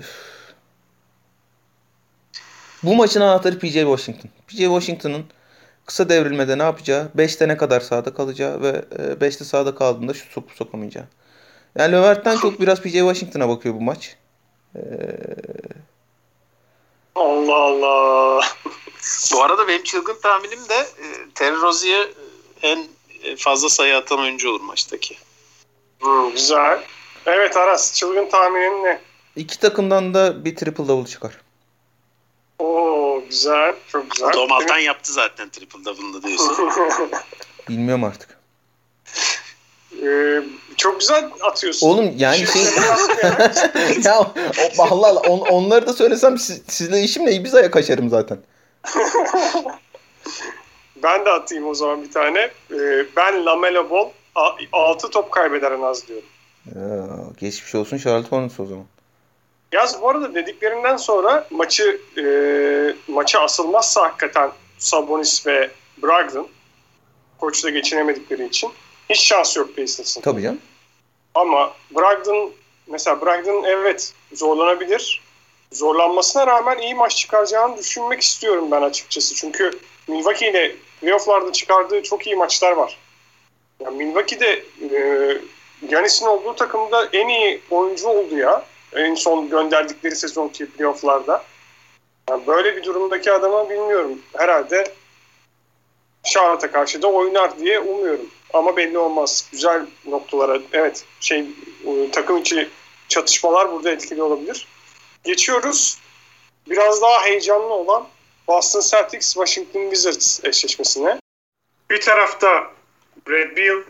[2.82, 4.30] bu maçın anahtarı PJ Washington.
[4.48, 5.24] PJ Washington'ın
[5.86, 8.84] kısa devrilmede ne yapacağı, 5'te ne kadar sağda kalacağı ve
[9.20, 11.04] 5'te e, sağda kaldığında şut sokup sokamayacağı.
[11.78, 14.16] Yani Lövert'ten çok biraz PJ Washington'a bakıyor bu maç.
[14.76, 14.80] Ee...
[17.14, 18.44] Allah Allah.
[19.32, 22.08] bu arada benim çılgın tahminim de e, Terry Rozier
[22.62, 22.88] en
[23.36, 25.16] fazla sayı atan oyuncu olur maçtaki.
[26.00, 26.80] Hmm, güzel.
[27.26, 29.00] Evet Aras çılgın tahminin ne?
[29.36, 31.32] İki takımdan da bir triple double çıkar.
[32.60, 33.74] Oo güzel.
[33.88, 34.32] Çok güzel.
[34.32, 36.56] Domaltan yaptı zaten triple double'ını diyorsun.
[37.68, 38.40] Bilmiyorum artık.
[40.02, 40.42] Ee,
[40.76, 41.88] çok güzel atıyorsun.
[41.88, 42.62] Oğlum yani şey...
[44.04, 48.08] ya o, Allah Allah on, onları da söylesem siz, sizle işimle iyi bir aya kaçarım
[48.08, 48.38] zaten.
[51.02, 52.50] ben de atayım o zaman bir tane.
[52.70, 54.08] Ee, ben Lamelo Ball
[54.72, 56.28] 6 top kaybeder en az diyorum.
[56.74, 57.06] Ya,
[57.40, 58.84] geçmiş olsun Charlotte Hornets o zaman.
[59.72, 62.24] Yaz bu arada dediklerinden sonra maçı e,
[63.12, 65.70] maça asılmazsa hakikaten Sabonis ve
[66.02, 66.48] Brogdon
[67.38, 68.70] koçla geçinemedikleri için
[69.10, 70.20] hiç şans yok Pacers'ın.
[70.20, 70.60] Tabii canım.
[71.34, 72.52] Ama Brogdon
[72.86, 75.22] mesela Brogdon evet zorlanabilir.
[75.72, 79.34] Zorlanmasına rağmen iyi maç çıkaracağını düşünmek istiyorum ben açıkçası.
[79.34, 79.70] Çünkü
[80.08, 82.98] Milwaukee ile playofflarda çıkardığı çok iyi maçlar var.
[83.80, 84.64] Yani Milwaukee'de
[84.96, 85.38] e,
[85.88, 88.64] Yanis'in olduğu takımda en iyi oyuncu oldu ya.
[88.96, 91.44] En son gönderdikleri sezonki playofflarda.
[92.30, 94.18] Yani böyle bir durumdaki adamı bilmiyorum.
[94.36, 94.92] Herhalde
[96.24, 98.26] Charlotte'a karşı da oynar diye umuyorum.
[98.54, 99.48] Ama belli olmaz.
[99.52, 101.46] Güzel noktalara evet şey
[102.12, 102.68] takım içi
[103.08, 104.66] çatışmalar burada etkili olabilir.
[105.24, 105.98] Geçiyoruz.
[106.70, 108.08] Biraz daha heyecanlı olan
[108.48, 111.20] Boston Celtics Washington Wizards eşleşmesine.
[111.90, 112.70] Bir tarafta
[113.28, 113.82] Brad Beal,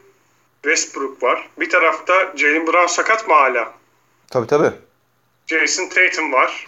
[0.62, 1.48] Westbrook var.
[1.60, 3.72] Bir tarafta Jalen Brown sakat mı hala?
[4.30, 4.72] Tabii tabii.
[5.50, 6.66] Jason Tatum var.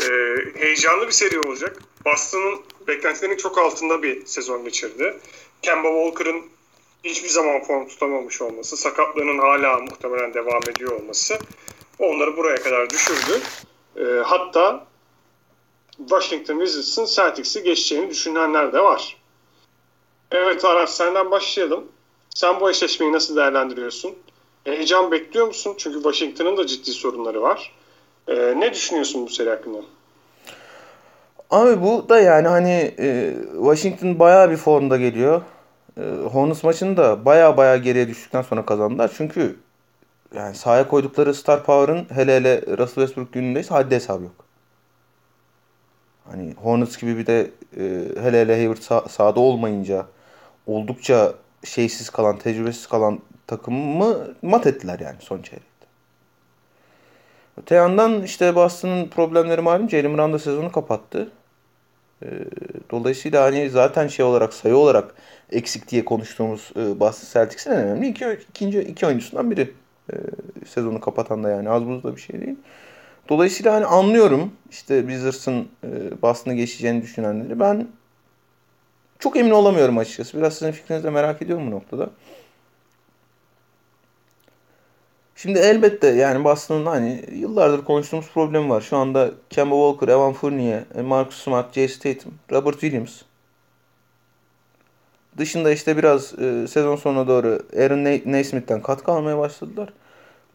[0.00, 1.82] Ee, heyecanlı bir seri olacak.
[2.04, 5.16] Boston'ın beklentilerinin çok altında bir sezon geçirdi.
[5.62, 6.44] Kemba Walker'ın
[7.04, 11.38] hiçbir zaman form tutamamış olması, sakatlığının hala muhtemelen devam ediyor olması
[11.98, 13.40] onları buraya kadar düşürdü.
[13.96, 14.86] Ee, hatta
[15.96, 19.16] Washington Wizards'ın Celtics'i geçeceğini düşünenler de var.
[20.30, 21.84] Evet Aras senden başlayalım.
[22.34, 24.14] Sen bu eşleşmeyi nasıl değerlendiriyorsun?
[24.64, 25.74] Heyecan bekliyor musun?
[25.78, 27.77] Çünkü Washington'ın da ciddi sorunları var.
[28.28, 29.78] Ee, ne düşünüyorsun bu seri hakkında?
[31.50, 35.42] Abi bu da yani hani e, Washington bayağı bir formda geliyor.
[35.96, 36.02] E,
[36.32, 39.10] Hornets maçını da bayağı bayağı geriye düştükten sonra kazandılar.
[39.16, 39.56] Çünkü
[40.34, 44.44] yani sahaya koydukları star power'ın hele hele Russell Westbrook günündeyiz haddi hesabı yok.
[46.30, 47.82] Hani Hornets gibi bir de e,
[48.22, 50.06] hele hele Hayward sah- sahada olmayınca
[50.66, 55.77] oldukça şeysiz kalan, tecrübesiz kalan takımı mat ettiler yani son çeyrekte.
[57.62, 59.90] Öte yandan işte Boston'ın problemleri malum.
[59.90, 61.28] Jalen Brown da sezonu kapattı.
[62.22, 62.26] Ee,
[62.90, 65.14] dolayısıyla hani zaten şey olarak sayı olarak
[65.52, 69.74] eksik diye konuştuğumuz e, Boston Celtics'in en önemli iki, ikinci iki oyuncusundan biri.
[70.12, 70.14] E,
[70.66, 72.56] sezonu kapatan da yani az buz da bir şey değil.
[73.28, 77.60] Dolayısıyla hani anlıyorum işte Wizards'ın e, Boston'ı geçeceğini düşünenleri.
[77.60, 77.88] Ben
[79.18, 80.38] çok emin olamıyorum açıkçası.
[80.38, 82.10] Biraz sizin fikrinizi de merak ediyorum bu noktada.
[85.42, 88.80] Şimdi elbette yani Boston'ın hani yıllardır konuştuğumuz problemi var.
[88.80, 93.22] Şu anda Kemba Walker, Evan Fournier, Marcus Smart, Jason Tatum, Robert Williams.
[95.38, 99.88] Dışında işte biraz e, sezon sonuna doğru Aaron Naismith'ten katkı almaya başladılar.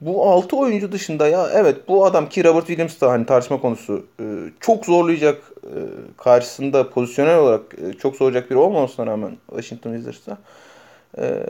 [0.02, 4.06] Bu 6 oyuncu dışında ya evet bu adam ki Robert Williams da hani tartışma konusu
[4.20, 4.26] e,
[4.60, 5.80] çok zorlayacak e,
[6.18, 10.38] karşısında pozisyonel olarak e, çok zorlayacak biri olmamasına rağmen Washington Wizards'ta
[11.18, 11.44] e,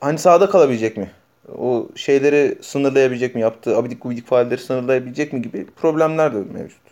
[0.00, 1.10] hani sahada kalabilecek mi?
[1.58, 3.40] O şeyleri sınırlayabilecek mi?
[3.40, 6.82] Yaptığı abidik gubidik faalleri sınırlayabilecek mi gibi problemler de mevcut.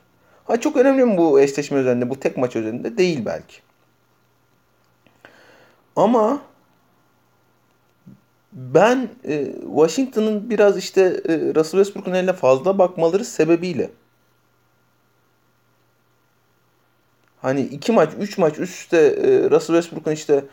[0.44, 2.98] Ha çok önemli mi bu eşleşme üzerinde, bu tek maç üzerinde?
[2.98, 3.56] Değil belki.
[5.96, 6.42] Ama
[8.52, 13.90] ben e, Washington'ın biraz işte e, Russell Westbrook'un eline fazla bakmaları sebebiyle
[17.42, 20.44] hani iki maç, üç maç üst üste e, Russell Westbrook'un işte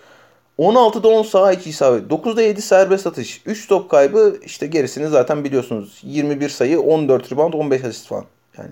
[0.59, 2.11] 16'da 10 saha 2 isabet.
[2.11, 3.41] 9'da 7 serbest atış.
[3.45, 5.99] 3 top kaybı işte gerisini zaten biliyorsunuz.
[6.03, 8.25] 21 sayı 14 rebound 15 asist falan.
[8.57, 8.71] Yani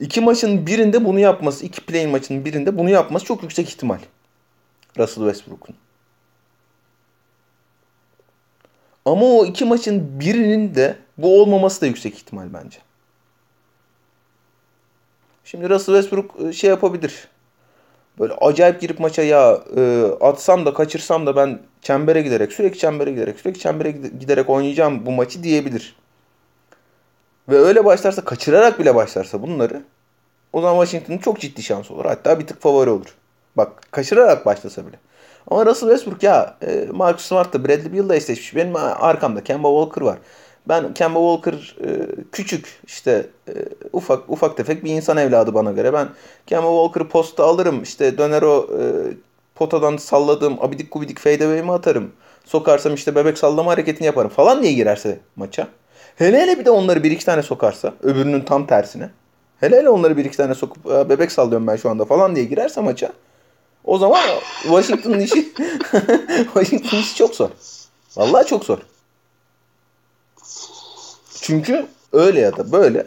[0.00, 3.98] iki maçın birinde bunu yapması, iki play maçının birinde bunu yapması çok yüksek ihtimal.
[4.98, 5.76] Russell Westbrook'un.
[9.04, 12.78] Ama o iki maçın birinin de bu olmaması da yüksek ihtimal bence.
[15.44, 17.28] Şimdi Russell Westbrook şey yapabilir
[18.18, 23.10] böyle acayip girip maça ya e, atsam da kaçırsam da ben çembere giderek sürekli çembere
[23.10, 25.96] giderek sürekli çembere giderek oynayacağım bu maçı diyebilir.
[27.48, 29.82] Ve öyle başlarsa kaçırarak bile başlarsa bunları
[30.52, 32.04] o zaman Washington'ın çok ciddi şansı olur.
[32.04, 33.14] Hatta bir tık favori olur.
[33.56, 34.96] Bak kaçırarak başlasa bile.
[35.50, 38.56] Ama Russell Westbrook ya e, Marcus Smart da Bradley Beal'la eşleşmiş.
[38.56, 40.18] Benim arkamda Kemba Walker var.
[40.68, 43.52] Ben Kemba Walker e, küçük işte e,
[43.92, 45.92] ufak ufak tefek bir insan evladı bana göre.
[45.92, 46.08] Ben
[46.46, 47.82] Kemba Walker'ı posta alırım.
[47.82, 48.82] İşte döner o e,
[49.54, 52.12] potadan salladığım abidik gubidik fadeaway'imi atarım.
[52.44, 55.68] Sokarsam işte bebek sallama hareketini yaparım falan diye girerse maça.
[56.16, 59.10] Hele hele bir de onları bir iki tane sokarsa öbürünün tam tersine.
[59.60, 62.80] Hele hele onları bir iki tane sokup bebek sallıyorum ben şu anda falan diye girerse
[62.80, 63.12] maça.
[63.84, 64.20] O zaman
[64.62, 65.52] Washington'ın işi
[66.54, 67.48] Washington'ın işi çok zor.
[68.16, 68.78] Vallahi çok zor.
[71.42, 73.06] Çünkü öyle ya da böyle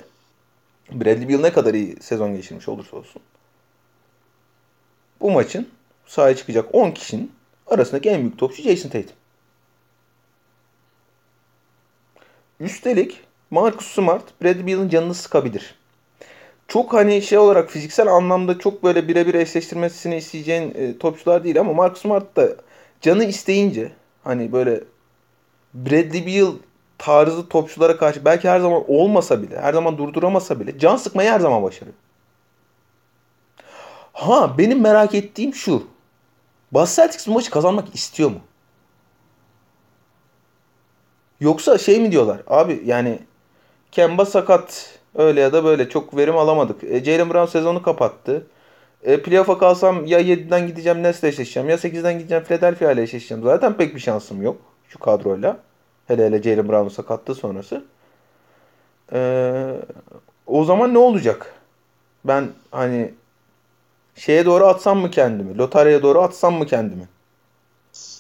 [0.92, 3.22] Bradley Beal ne kadar iyi sezon geçirmiş olursa olsun
[5.22, 5.70] bu maçın
[6.06, 7.32] sahaya çıkacak 10 kişinin
[7.68, 9.16] arasındaki en büyük topçu Jason Tatum.
[12.60, 13.20] Üstelik
[13.52, 15.76] Marcus Smart Bradley Beal'ın canını sıkabilir.
[16.68, 21.74] Çok hani şey olarak fiziksel anlamda çok böyle birebir eşleştirmesini isteyeceğin e, topçular değil ama
[21.74, 22.56] Marcus Smart da
[23.02, 23.92] canı isteyince
[24.24, 24.84] hani böyle
[25.74, 26.54] Bradley Beal
[26.98, 31.40] tarzı topçulara karşı belki her zaman olmasa bile, her zaman durduramasa bile can sıkmayı her
[31.40, 31.96] zaman başarıyor.
[34.14, 35.88] Ha benim merak ettiğim şu.
[36.72, 38.40] Boston Celtics bu maçı kazanmak istiyor mu?
[41.40, 42.42] Yoksa şey mi diyorlar?
[42.48, 43.20] Abi yani
[43.92, 46.84] Kemba sakat öyle ya da böyle çok verim alamadık.
[46.84, 48.48] E, Jalen Brown sezonu kapattı.
[49.04, 53.44] E, playoff'a kalsam ya 7'den gideceğim Nets'le eşleşeceğim ya 8'den gideceğim Philadelphia ile eşleşeceğim.
[53.44, 54.58] Zaten pek bir şansım yok
[54.90, 55.58] şu kadroyla.
[56.08, 57.84] Hele hele Jalen Brown'un sakatlığı sonrası.
[59.14, 59.76] Ee,
[60.48, 61.54] o zaman ne olacak?
[62.26, 63.14] Ben hani
[64.16, 65.58] şeye doğru atsam mı kendimi?
[65.58, 67.08] Lotaryaya doğru atsam mı kendimi?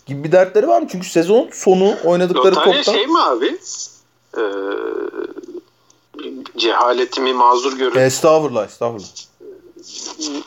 [0.05, 0.87] gibi bir dertleri var mı?
[0.91, 2.93] Çünkü sezon sonu oynadıkları Lotarya toptan...
[2.93, 3.57] şey mi abi?
[4.37, 4.41] Ee,
[6.57, 7.99] cehaletimi mazur görün.
[7.99, 9.07] Estağfurullah, estağfurullah.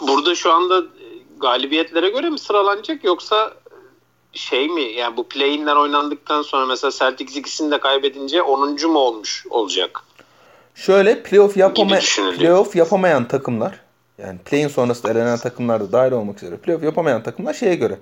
[0.00, 0.82] Burada şu anda
[1.40, 3.54] galibiyetlere göre mi sıralanacak yoksa
[4.38, 8.90] şey mi yani bu play-in'ler oynandıktan sonra mesela Celtics ikisini de kaybedince 10.
[8.90, 10.04] mu olmuş olacak?
[10.74, 11.98] Şöyle playoff yapama
[12.38, 13.80] playoff yapamayan takımlar
[14.18, 17.98] yani play-in sonrası elenen takımlar da dahil olmak üzere playoff yapamayan takımlar şeye göre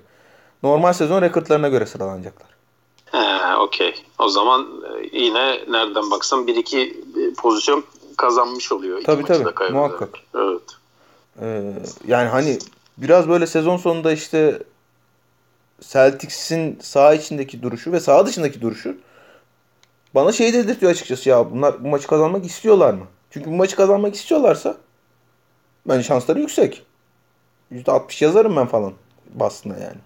[0.63, 2.47] normal sezon rekortlarına göre sıralanacaklar.
[3.11, 3.95] He, okey.
[4.19, 4.67] O zaman
[5.13, 7.83] e, yine nereden baksan bir iki e, pozisyon
[8.17, 9.01] kazanmış oluyor.
[9.03, 9.73] Tabii, tabii.
[9.73, 10.09] Muhakkak.
[10.35, 10.61] Evet.
[11.41, 11.73] Ee,
[12.07, 12.59] yani hani
[12.97, 14.59] biraz böyle sezon sonunda işte
[15.81, 18.97] Celtics'in saha içindeki duruşu ve saha dışındaki duruşu
[20.15, 23.07] bana şey dedirtiyor açıkçası ya bunlar bu maçı kazanmak istiyorlar mı?
[23.31, 24.77] Çünkü bu maçı kazanmak istiyorlarsa
[25.85, 26.85] bence şansları yüksek.
[27.71, 28.93] %60 yazarım ben falan
[29.33, 29.97] Boston'a yani.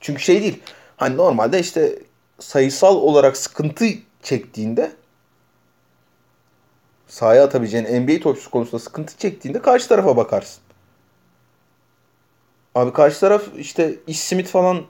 [0.00, 0.62] Çünkü şey değil.
[0.96, 1.98] Hani normalde işte
[2.38, 3.86] sayısal olarak sıkıntı
[4.22, 4.92] çektiğinde
[7.08, 10.62] sahaya atabileceğin NBA topçusu konusunda sıkıntı çektiğinde karşı tarafa bakarsın.
[12.74, 14.82] Abi karşı taraf işte Ish Smith falan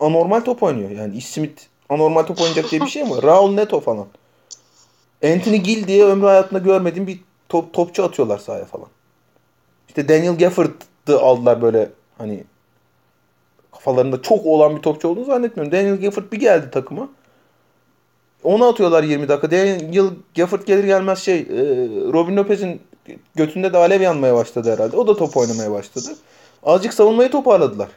[0.00, 0.90] anormal top oynuyor.
[0.90, 3.10] Yani Ish Smith anormal top oynayacak diye bir şey mi?
[3.22, 4.06] Raul Neto falan.
[5.24, 8.86] Anthony Gill diye ömrü hayatında görmediğim bir top, topçu atıyorlar sahaya falan.
[9.88, 12.44] İşte Daniel Gafford'ı aldılar böyle hani
[13.72, 15.72] kafalarında çok olan bir topçu olduğunu zannetmiyorum.
[15.72, 17.08] Daniel Gafford bir geldi takıma.
[18.42, 19.50] Onu atıyorlar 20 dakika.
[19.50, 21.44] Daniel Gafford gelir gelmez şey e,
[22.12, 22.80] Robin Lopez'in
[23.34, 24.96] götünde de alev yanmaya başladı herhalde.
[24.96, 26.08] O da top oynamaya başladı.
[26.64, 27.88] Azıcık savunmayı toparladılar.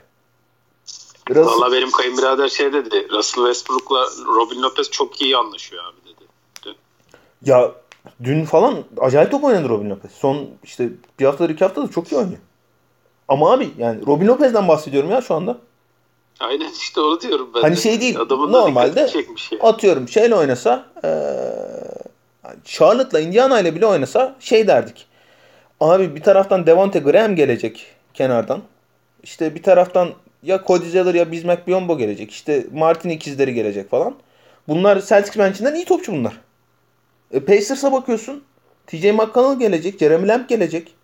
[1.29, 3.07] Biraz Valla benim kayınbirader şey dedi.
[3.11, 6.27] Russell Westbrook'la Robin Lopez çok iyi anlaşıyor abi dedi.
[6.65, 6.75] Dün.
[7.45, 7.71] ya
[8.23, 10.11] dün falan acayip top oynadı Robin Lopez.
[10.11, 10.89] Son işte
[11.19, 12.39] bir haftadır iki haftadır çok iyi oynuyor.
[13.27, 15.57] Ama abi yani Robin Lopez'den bahsediyorum ya şu anda.
[16.39, 17.61] Aynen işte onu diyorum ben.
[17.61, 17.79] Hani de.
[17.79, 19.59] şey değil, Adamın da normalde dikkatini çekmiş ya.
[19.61, 21.97] Atıyorum şeyle oynasa eee
[22.65, 25.05] Charlotte'la Indiana ile bile oynasa şey derdik.
[25.79, 28.61] Abi bir taraftan Devonte Graham gelecek kenardan.
[29.23, 30.09] İşte bir taraftan
[30.43, 32.31] ya Cody Zeller ya Bismack Biyombo gelecek.
[32.31, 34.15] İşte Martin ikizleri gelecek falan.
[34.67, 36.41] Bunlar Celtics benchinden iyi topçu bunlar.
[37.31, 38.43] E, Pacers'a bakıyorsun.
[38.87, 39.99] TJ McConnell gelecek.
[39.99, 40.95] Jeremy Lamb gelecek.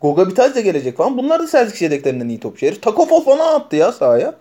[0.00, 1.18] Goga Bitadze gelecek falan.
[1.18, 2.66] Bunlar da Celtics yedeklerinden iyi topçu.
[2.66, 4.34] Herif Taco Fall falan attı ya sahaya.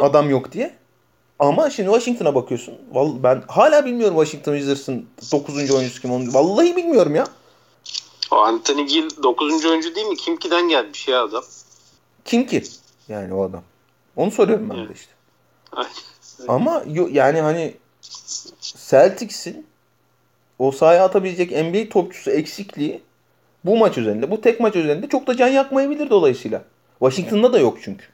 [0.00, 0.70] Adam yok diye.
[1.38, 2.74] Ama şimdi Washington'a bakıyorsun.
[2.92, 5.70] Vallahi ben hala bilmiyorum Washington Wizards'ın 9.
[5.70, 6.34] oyuncusu kim onu.
[6.34, 7.26] Vallahi bilmiyorum ya.
[8.30, 9.64] O Anthony Gill 9.
[9.64, 10.16] oyuncu değil mi?
[10.16, 11.44] Kimki'den gelmiş ya adam.
[12.24, 12.62] Kim ki?
[13.08, 13.62] Yani o adam.
[14.16, 15.12] Onu soruyorum ben de işte.
[15.72, 15.90] Aynen.
[16.48, 17.74] Ama yani hani
[18.60, 19.66] Celtics'in
[20.58, 23.02] o sahaya atabilecek NBA topçusu eksikliği
[23.64, 26.62] bu maç üzerinde, bu tek maç üzerinde çok da can yakmayabilir dolayısıyla.
[26.98, 28.04] Washington'da da yok çünkü.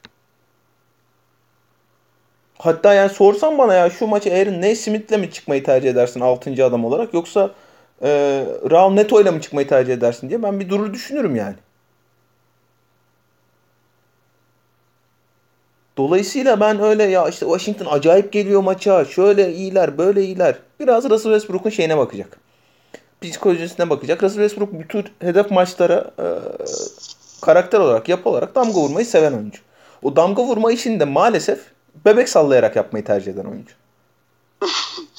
[2.57, 6.65] Hatta yani sorsan bana ya şu maçı Aaron Naismith'le mi çıkmayı tercih edersin 6.
[6.65, 7.51] adam olarak yoksa
[8.01, 8.09] e,
[8.71, 11.55] Raul Neto'yla mı çıkmayı tercih edersin diye ben bir durur düşünürüm yani.
[15.97, 19.05] Dolayısıyla ben öyle ya işte Washington acayip geliyor maça.
[19.05, 20.55] Şöyle iyiler, böyle iyiler.
[20.79, 22.37] Biraz Russell Westbrook'un şeyine bakacak.
[23.21, 24.23] Psikolojisine bakacak.
[24.23, 26.25] Russell Westbrook bütün hedef maçlara e,
[27.41, 29.59] karakter olarak, yapı olarak damga vurmayı seven oyuncu.
[30.03, 31.59] O damga vurma işini de maalesef
[32.05, 33.73] bebek sallayarak yapmayı tercih eden oyuncu.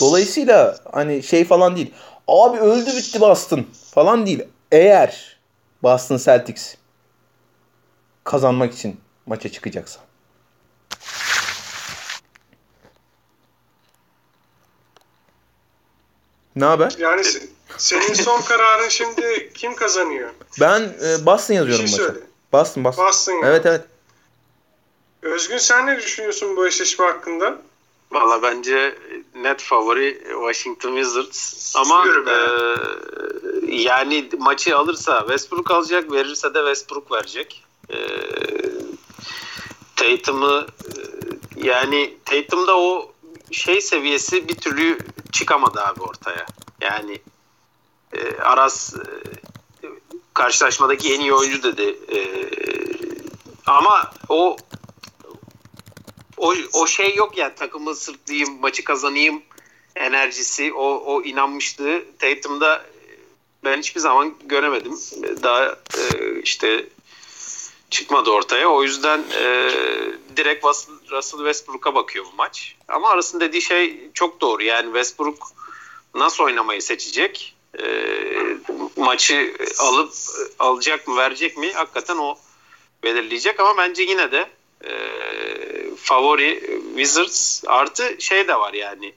[0.00, 1.94] Dolayısıyla hani şey falan değil.
[2.28, 4.42] Abi öldü bitti Boston falan değil.
[4.72, 5.36] Eğer
[5.82, 6.74] Boston Celtics
[8.24, 10.00] kazanmak için maça çıkacaksa.
[16.56, 16.94] Ne haber?
[16.98, 17.46] Yani se-
[17.78, 20.30] senin son kararın şimdi kim kazanıyor?
[20.60, 22.12] Ben e, Boston yazıyorum Bir şey maça.
[22.12, 22.26] söyle.
[22.52, 23.06] Boston, Boston.
[23.06, 23.42] Boston.
[23.44, 23.84] Evet evet.
[25.22, 27.56] Özgün sen ne düşünüyorsun bu eşleşme hakkında?
[28.12, 28.98] Valla bence
[29.34, 31.72] net favori Washington Wizards.
[31.76, 32.36] Ama e,
[33.68, 37.64] yani maçı alırsa Westbrook alacak, verirse de Westbrook verecek.
[37.90, 37.96] E,
[39.96, 43.12] Tatum'u e, yani Tatum'da o
[43.50, 44.98] şey seviyesi bir türlü
[45.32, 46.46] çıkamadı abi ortaya.
[46.80, 47.18] Yani
[48.12, 49.86] e, Aras e,
[50.34, 51.98] karşılaşmadaki en iyi oyuncu dedi.
[52.16, 52.20] E,
[53.66, 54.56] ama o
[56.42, 59.42] o, o şey yok yani takımı sırtlayayım, maçı kazanayım
[59.96, 62.82] enerjisi, o, o inanmışlığı Tatum'da e,
[63.64, 64.98] ben hiçbir zaman göremedim.
[65.42, 66.86] Daha e, işte
[67.90, 68.68] çıkmadı ortaya.
[68.68, 69.70] O yüzden e,
[70.36, 72.76] direkt Russell, Westbrook'a bakıyor bu maç.
[72.88, 74.62] Ama arasında dediği şey çok doğru.
[74.62, 75.48] Yani Westbrook
[76.14, 77.56] nasıl oynamayı seçecek?
[77.82, 77.86] E,
[78.96, 80.12] maçı alıp
[80.58, 81.72] alacak mı, verecek mi?
[81.72, 82.38] Hakikaten o
[83.02, 84.50] belirleyecek ama bence yine de
[84.84, 84.92] e,
[85.96, 89.12] favori Wizards artı şey de var yani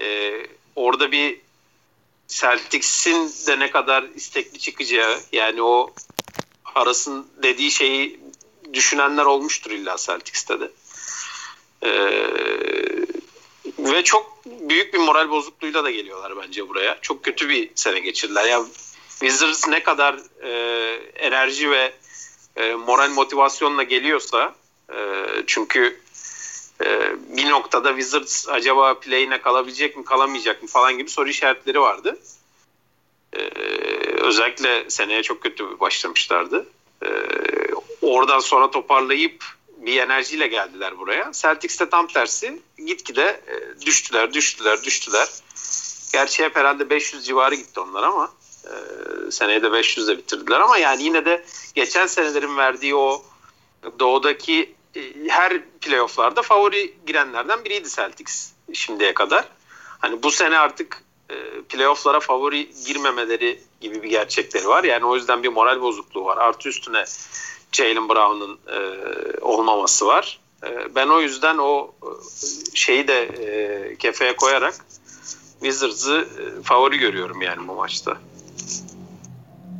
[0.00, 0.32] e,
[0.76, 1.40] orada bir
[2.28, 5.94] Celtics'in de ne kadar istekli çıkacağı yani o
[6.74, 8.20] arasın dediği şeyi
[8.72, 10.70] düşünenler olmuştur illa Celtics'te de.
[11.82, 12.28] Ee,
[13.78, 16.98] ve çok büyük bir moral bozukluğuyla da geliyorlar bence buraya.
[17.02, 18.44] Çok kötü bir sene geçirdiler.
[18.44, 18.64] Ya
[19.08, 20.50] Wizards ne kadar e,
[21.14, 21.92] enerji ve
[22.56, 24.54] e, moral motivasyonla geliyorsa
[24.96, 26.00] e, çünkü
[26.84, 32.18] e, bir noktada Wizards acaba play'ine kalabilecek mi kalamayacak mı falan gibi soru işaretleri vardı.
[33.32, 33.38] E,
[34.22, 36.66] özellikle seneye çok kötü başlamışlardı.
[37.02, 37.08] E,
[38.02, 39.44] oradan sonra toparlayıp
[39.76, 41.32] bir enerjiyle geldiler buraya.
[41.32, 45.28] Celtics de tam tersi gitgide e, düştüler, düştüler, düştüler.
[46.12, 48.32] Gerçi hep herhalde 500 civarı gitti onlar ama
[48.64, 48.70] e,
[49.30, 53.24] seneye de 500'de bitirdiler ama yani yine de geçen senelerin verdiği o
[53.98, 54.74] doğudaki
[55.28, 59.48] her playofflarda favori girenlerden biriydi Celtics şimdiye kadar.
[59.98, 61.34] Hani bu sene artık e,
[61.68, 64.84] playofflara favori girmemeleri gibi bir gerçekleri var.
[64.84, 66.36] Yani o yüzden bir moral bozukluğu var.
[66.36, 67.04] Artı üstüne
[67.72, 68.78] Jalen Brown'un e,
[69.40, 70.40] olmaması var.
[70.64, 72.08] E, ben o yüzden o e,
[72.76, 74.74] şeyi de e, kefeye koyarak
[75.60, 78.16] Wizards'ı e, favori görüyorum yani bu maçta.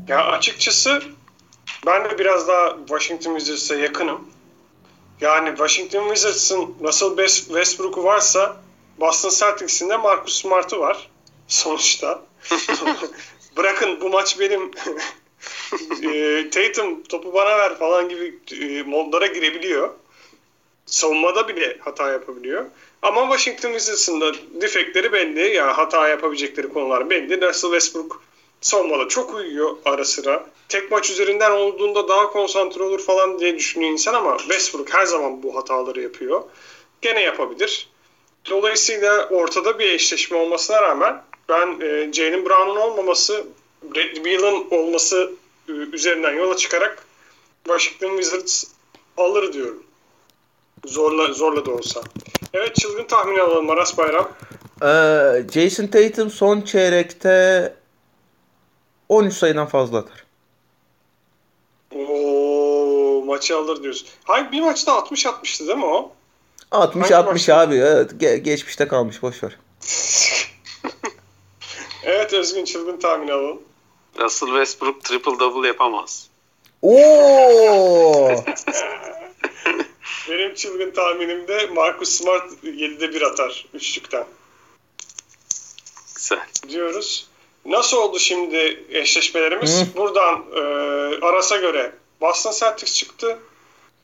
[0.08, 1.02] Ya açıkçası
[1.86, 4.31] ben de biraz daha Washington Wizards'a yakınım.
[5.22, 8.56] Yani Washington Wizards'ın Russell Westbrook'u varsa
[9.00, 11.10] Boston Celtics'in de Marcus Smart'ı var
[11.48, 12.22] sonuçta.
[13.56, 14.62] Bırakın bu maç benim
[16.02, 19.90] e, Tatum topu bana ver falan gibi e, modlara girebiliyor.
[20.86, 22.64] Savunmada bile hata yapabiliyor.
[23.02, 25.40] Ama Washington Wizards'ın da defekleri belli.
[25.40, 27.48] Ya yani hata yapabilecekleri konular belli.
[27.48, 28.22] Russell Westbrook
[28.62, 30.46] savunmada çok uyuyor ara sıra.
[30.68, 35.42] Tek maç üzerinden olduğunda daha konsantre olur falan diye düşünüyor insan ama Westbrook her zaman
[35.42, 36.42] bu hataları yapıyor.
[37.02, 37.88] Gene yapabilir.
[38.50, 43.44] Dolayısıyla ortada bir eşleşme olmasına rağmen ben e, Jalen Brown'un olmaması,
[43.82, 45.32] Brad Beal'ın olması
[45.68, 47.06] e, üzerinden yola çıkarak
[47.64, 48.64] Washington Wizards
[49.16, 49.82] alır diyorum.
[50.86, 52.00] Zorla zorla da olsa.
[52.54, 54.32] Evet çılgın tahmin alalım Aras Bayram.
[54.82, 57.74] Ee, Jason Tatum son çeyrekte
[59.12, 60.24] 13 sayıdan fazla atar.
[61.94, 64.08] Oo, maçı alır diyorsun.
[64.24, 66.12] Hangi bir maçta 60 atmıştı değil mi o?
[66.70, 67.56] 60 Hangi 60 maçta?
[67.60, 67.74] abi.
[67.76, 69.58] Evet, ge- geçmişte kalmış boş ver.
[72.04, 73.62] Evet Özgün çılgın tahmin alalım.
[74.18, 76.28] Russell Westbrook triple double yapamaz.
[76.82, 78.30] Oo!
[80.30, 84.24] Benim çılgın tahminimde Marcus Smart 7'de 1 atar üçlükten
[86.14, 86.38] Güzel.
[86.68, 87.28] diyoruz.
[87.64, 89.80] Nasıl oldu şimdi eşleşmelerimiz?
[89.82, 89.96] Hı.
[89.96, 90.60] Buradan e,
[91.26, 93.38] Aras'a göre Boston Celtics çıktı.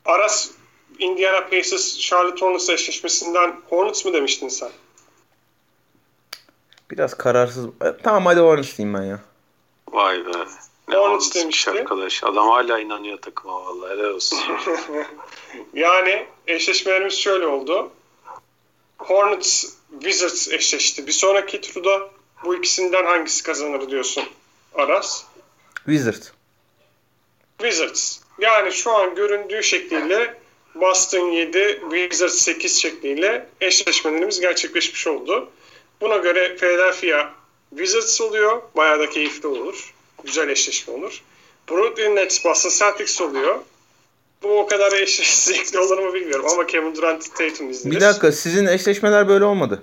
[0.05, 0.51] Aras
[0.99, 4.71] Indiana Pacers Charlotte Hornets eşleşmesinden Hornets mı demiştin sen?
[6.91, 7.67] Biraz kararsız.
[7.67, 9.21] E, Tamam hadi Hornets diyeyim ben ya.
[9.93, 10.31] Vay be.
[10.89, 11.71] Ne Hornets demişti.
[11.71, 12.25] arkadaş.
[12.25, 14.39] Adam hala inanıyor takıma vallahi helal olsun.
[15.75, 17.91] Yani eşleşmelerimiz şöyle oldu.
[18.99, 19.65] Hornets
[20.01, 21.07] Wizards eşleşti.
[21.07, 22.11] Bir sonraki turda
[22.45, 24.25] bu ikisinden hangisi kazanır diyorsun
[24.75, 25.25] Aras?
[25.85, 26.23] Wizard.
[27.61, 28.19] Wizards.
[28.39, 30.35] Yani şu an göründüğü şekliyle
[30.75, 35.51] Boston 7, Wizards 8 şekliyle eşleşmelerimiz gerçekleşmiş oldu.
[36.01, 37.31] Buna göre Philadelphia
[37.71, 38.63] Wizards oluyor.
[38.77, 39.95] Bayağı da keyifli olur.
[40.25, 41.23] Güzel eşleşme olur.
[41.71, 43.59] Brooklyn Nets Boston Celtics oluyor.
[44.43, 47.97] Bu o kadar eş- zevkli olur mu bilmiyorum ama Kevin Durant Tatum izleriz.
[47.97, 49.83] Bir dakika sizin eşleşmeler böyle olmadı.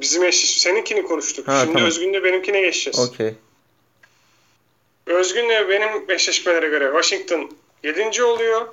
[0.00, 1.48] Bizim eşleşme seninkini konuştuk.
[1.48, 1.88] Ha, Şimdi tamam.
[1.88, 2.98] Özgün'le benimkine geçeceğiz.
[2.98, 3.34] Okey.
[5.06, 7.50] Özgün'le benim eşleşmelere göre Washington
[7.82, 8.22] 7.
[8.24, 8.68] oluyor.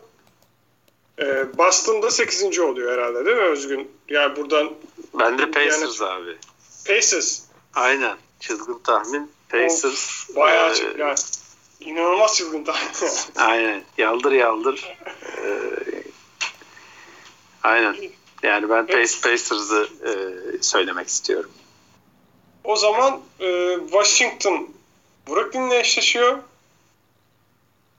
[1.20, 2.60] Ee, Boston da 8.
[2.60, 3.92] oluyor herhalde değil mi Özgün?
[4.10, 4.74] Yani buradan
[5.20, 6.38] ben de Pacers abi.
[6.88, 7.42] Pacers
[7.76, 8.18] Aynen.
[8.40, 9.32] Çılgın tahmin.
[9.50, 10.30] Pacers.
[10.36, 11.00] bayağı Ee, çılgın.
[11.00, 11.16] Yani,
[11.80, 12.90] inanılmaz çılgın tahmin.
[13.36, 13.84] Aynen.
[13.98, 14.96] Yaldır yaldır.
[15.06, 16.04] Ee,
[17.64, 17.96] aynen.
[18.46, 20.12] Yani ben Pac- Pacers'ı e,
[20.64, 21.52] söylemek istiyorum.
[22.64, 24.70] o zaman e, Washington
[25.30, 26.38] Brooklyn'le eşleşiyor.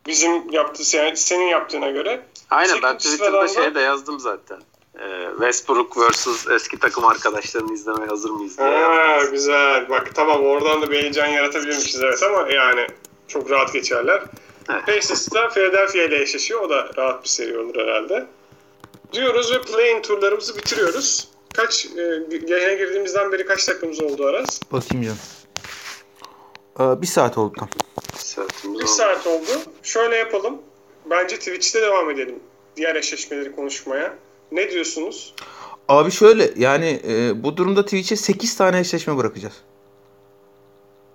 [0.06, 2.22] Bizim yaptığı, yani senin yaptığına göre.
[2.50, 4.58] Aynen ben Twitter'da sıradan da- şey de yazdım zaten.
[5.00, 8.68] Ee, Westbrook vs eski takım arkadaşlarını izlemeye hazır mıyız diye.
[8.68, 9.88] Ha, güzel.
[9.90, 12.86] Bak tamam oradan da bir heyecan yaratabilirmişiz evet ama yani
[13.28, 14.22] çok rahat geçerler.
[14.70, 14.86] Evet.
[14.86, 16.60] Pacers da Philadelphia ile eşleşiyor.
[16.62, 18.26] O da rahat bir seri olur herhalde.
[19.12, 21.28] Diyoruz ve play-in turlarımızı bitiriyoruz.
[21.54, 22.00] Kaç, e,
[22.46, 24.60] yayına girdiğimizden beri kaç dakikamız oldu Aras?
[24.72, 25.18] Bakayım canım.
[26.80, 27.68] Ee, bir saat oldu tam.
[28.16, 28.92] Saatimiz Bir oldu.
[28.92, 29.50] saat oldu.
[29.82, 30.58] Şöyle yapalım.
[31.10, 32.38] Bence Twitch'te devam edelim
[32.76, 34.14] diğer eşleşmeleri konuşmaya.
[34.52, 35.34] Ne diyorsunuz?
[35.88, 39.54] Abi şöyle yani e, bu durumda Twitch'e 8 tane eşleşme bırakacağız.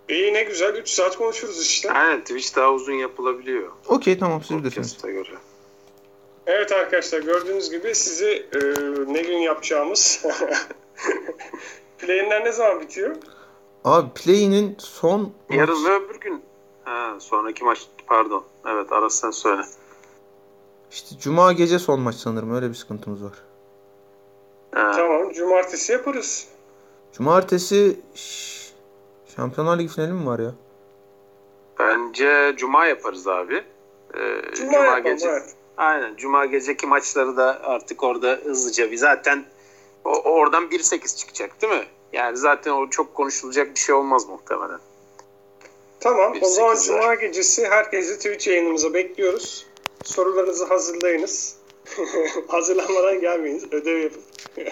[0.10, 1.92] İyi ne güzel 3 saat konuşuruz işte.
[1.92, 3.70] Aynen Twitch daha uzun yapılabiliyor.
[3.88, 4.94] Okey tamam siz bilirsiniz.
[4.94, 5.38] Podcast'a göre.
[6.48, 8.60] Evet arkadaşlar gördüğünüz gibi sizi e,
[9.14, 10.26] ne gün yapacağımız
[12.00, 13.16] playinler ne zaman bitiyor?
[13.84, 16.42] Abi Play'inin son Yarın ve öbür gün.
[16.84, 18.44] Ha, sonraki maç pardon.
[18.68, 19.62] Evet Aras sen söyle.
[20.92, 23.34] işte Cuma gece son maç sanırım öyle bir sıkıntımız var.
[24.76, 26.48] Ha, Tamam cumartesi yaparız.
[27.14, 28.72] Cumartesi Şş,
[29.36, 30.52] Şampiyonlar Ligi finali mi var ya?
[31.80, 33.64] Bence Cuma yaparız abi.
[34.16, 35.28] Ee, Cuma, yapalım gece.
[35.28, 35.56] evet.
[35.78, 36.16] Aynen.
[36.16, 39.46] Cuma geceki maçları da artık orada hızlıca bir zaten
[40.06, 41.86] o, oradan 1-8 çıkacak değil mi?
[42.14, 44.80] Yani zaten o çok konuşulacak bir şey olmaz muhtemelen.
[46.00, 49.66] Tamam o zaman cuma gecesi herkesi Twitch yayınımıza bekliyoruz.
[50.04, 51.56] Sorularınızı hazırlayınız.
[52.48, 53.74] Hazırlanmadan gelmeyiniz.
[53.74, 54.22] Ödev yapın.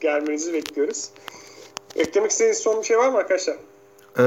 [0.00, 1.08] Gelmenizi bekliyoruz.
[1.96, 3.56] Eklemek istediğiniz son bir şey var mı arkadaşlar?
[4.18, 4.22] Ee,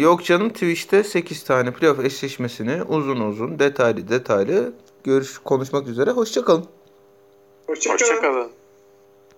[0.00, 4.72] yok canım Twitch'te 8 tane playoff eşleşmesini uzun uzun detaylı detaylı
[5.04, 6.10] görüş konuşmak üzere.
[6.10, 6.66] Hoşçakalın.
[7.66, 7.98] Hoşçakalın.
[7.98, 8.50] Hoşçakalın.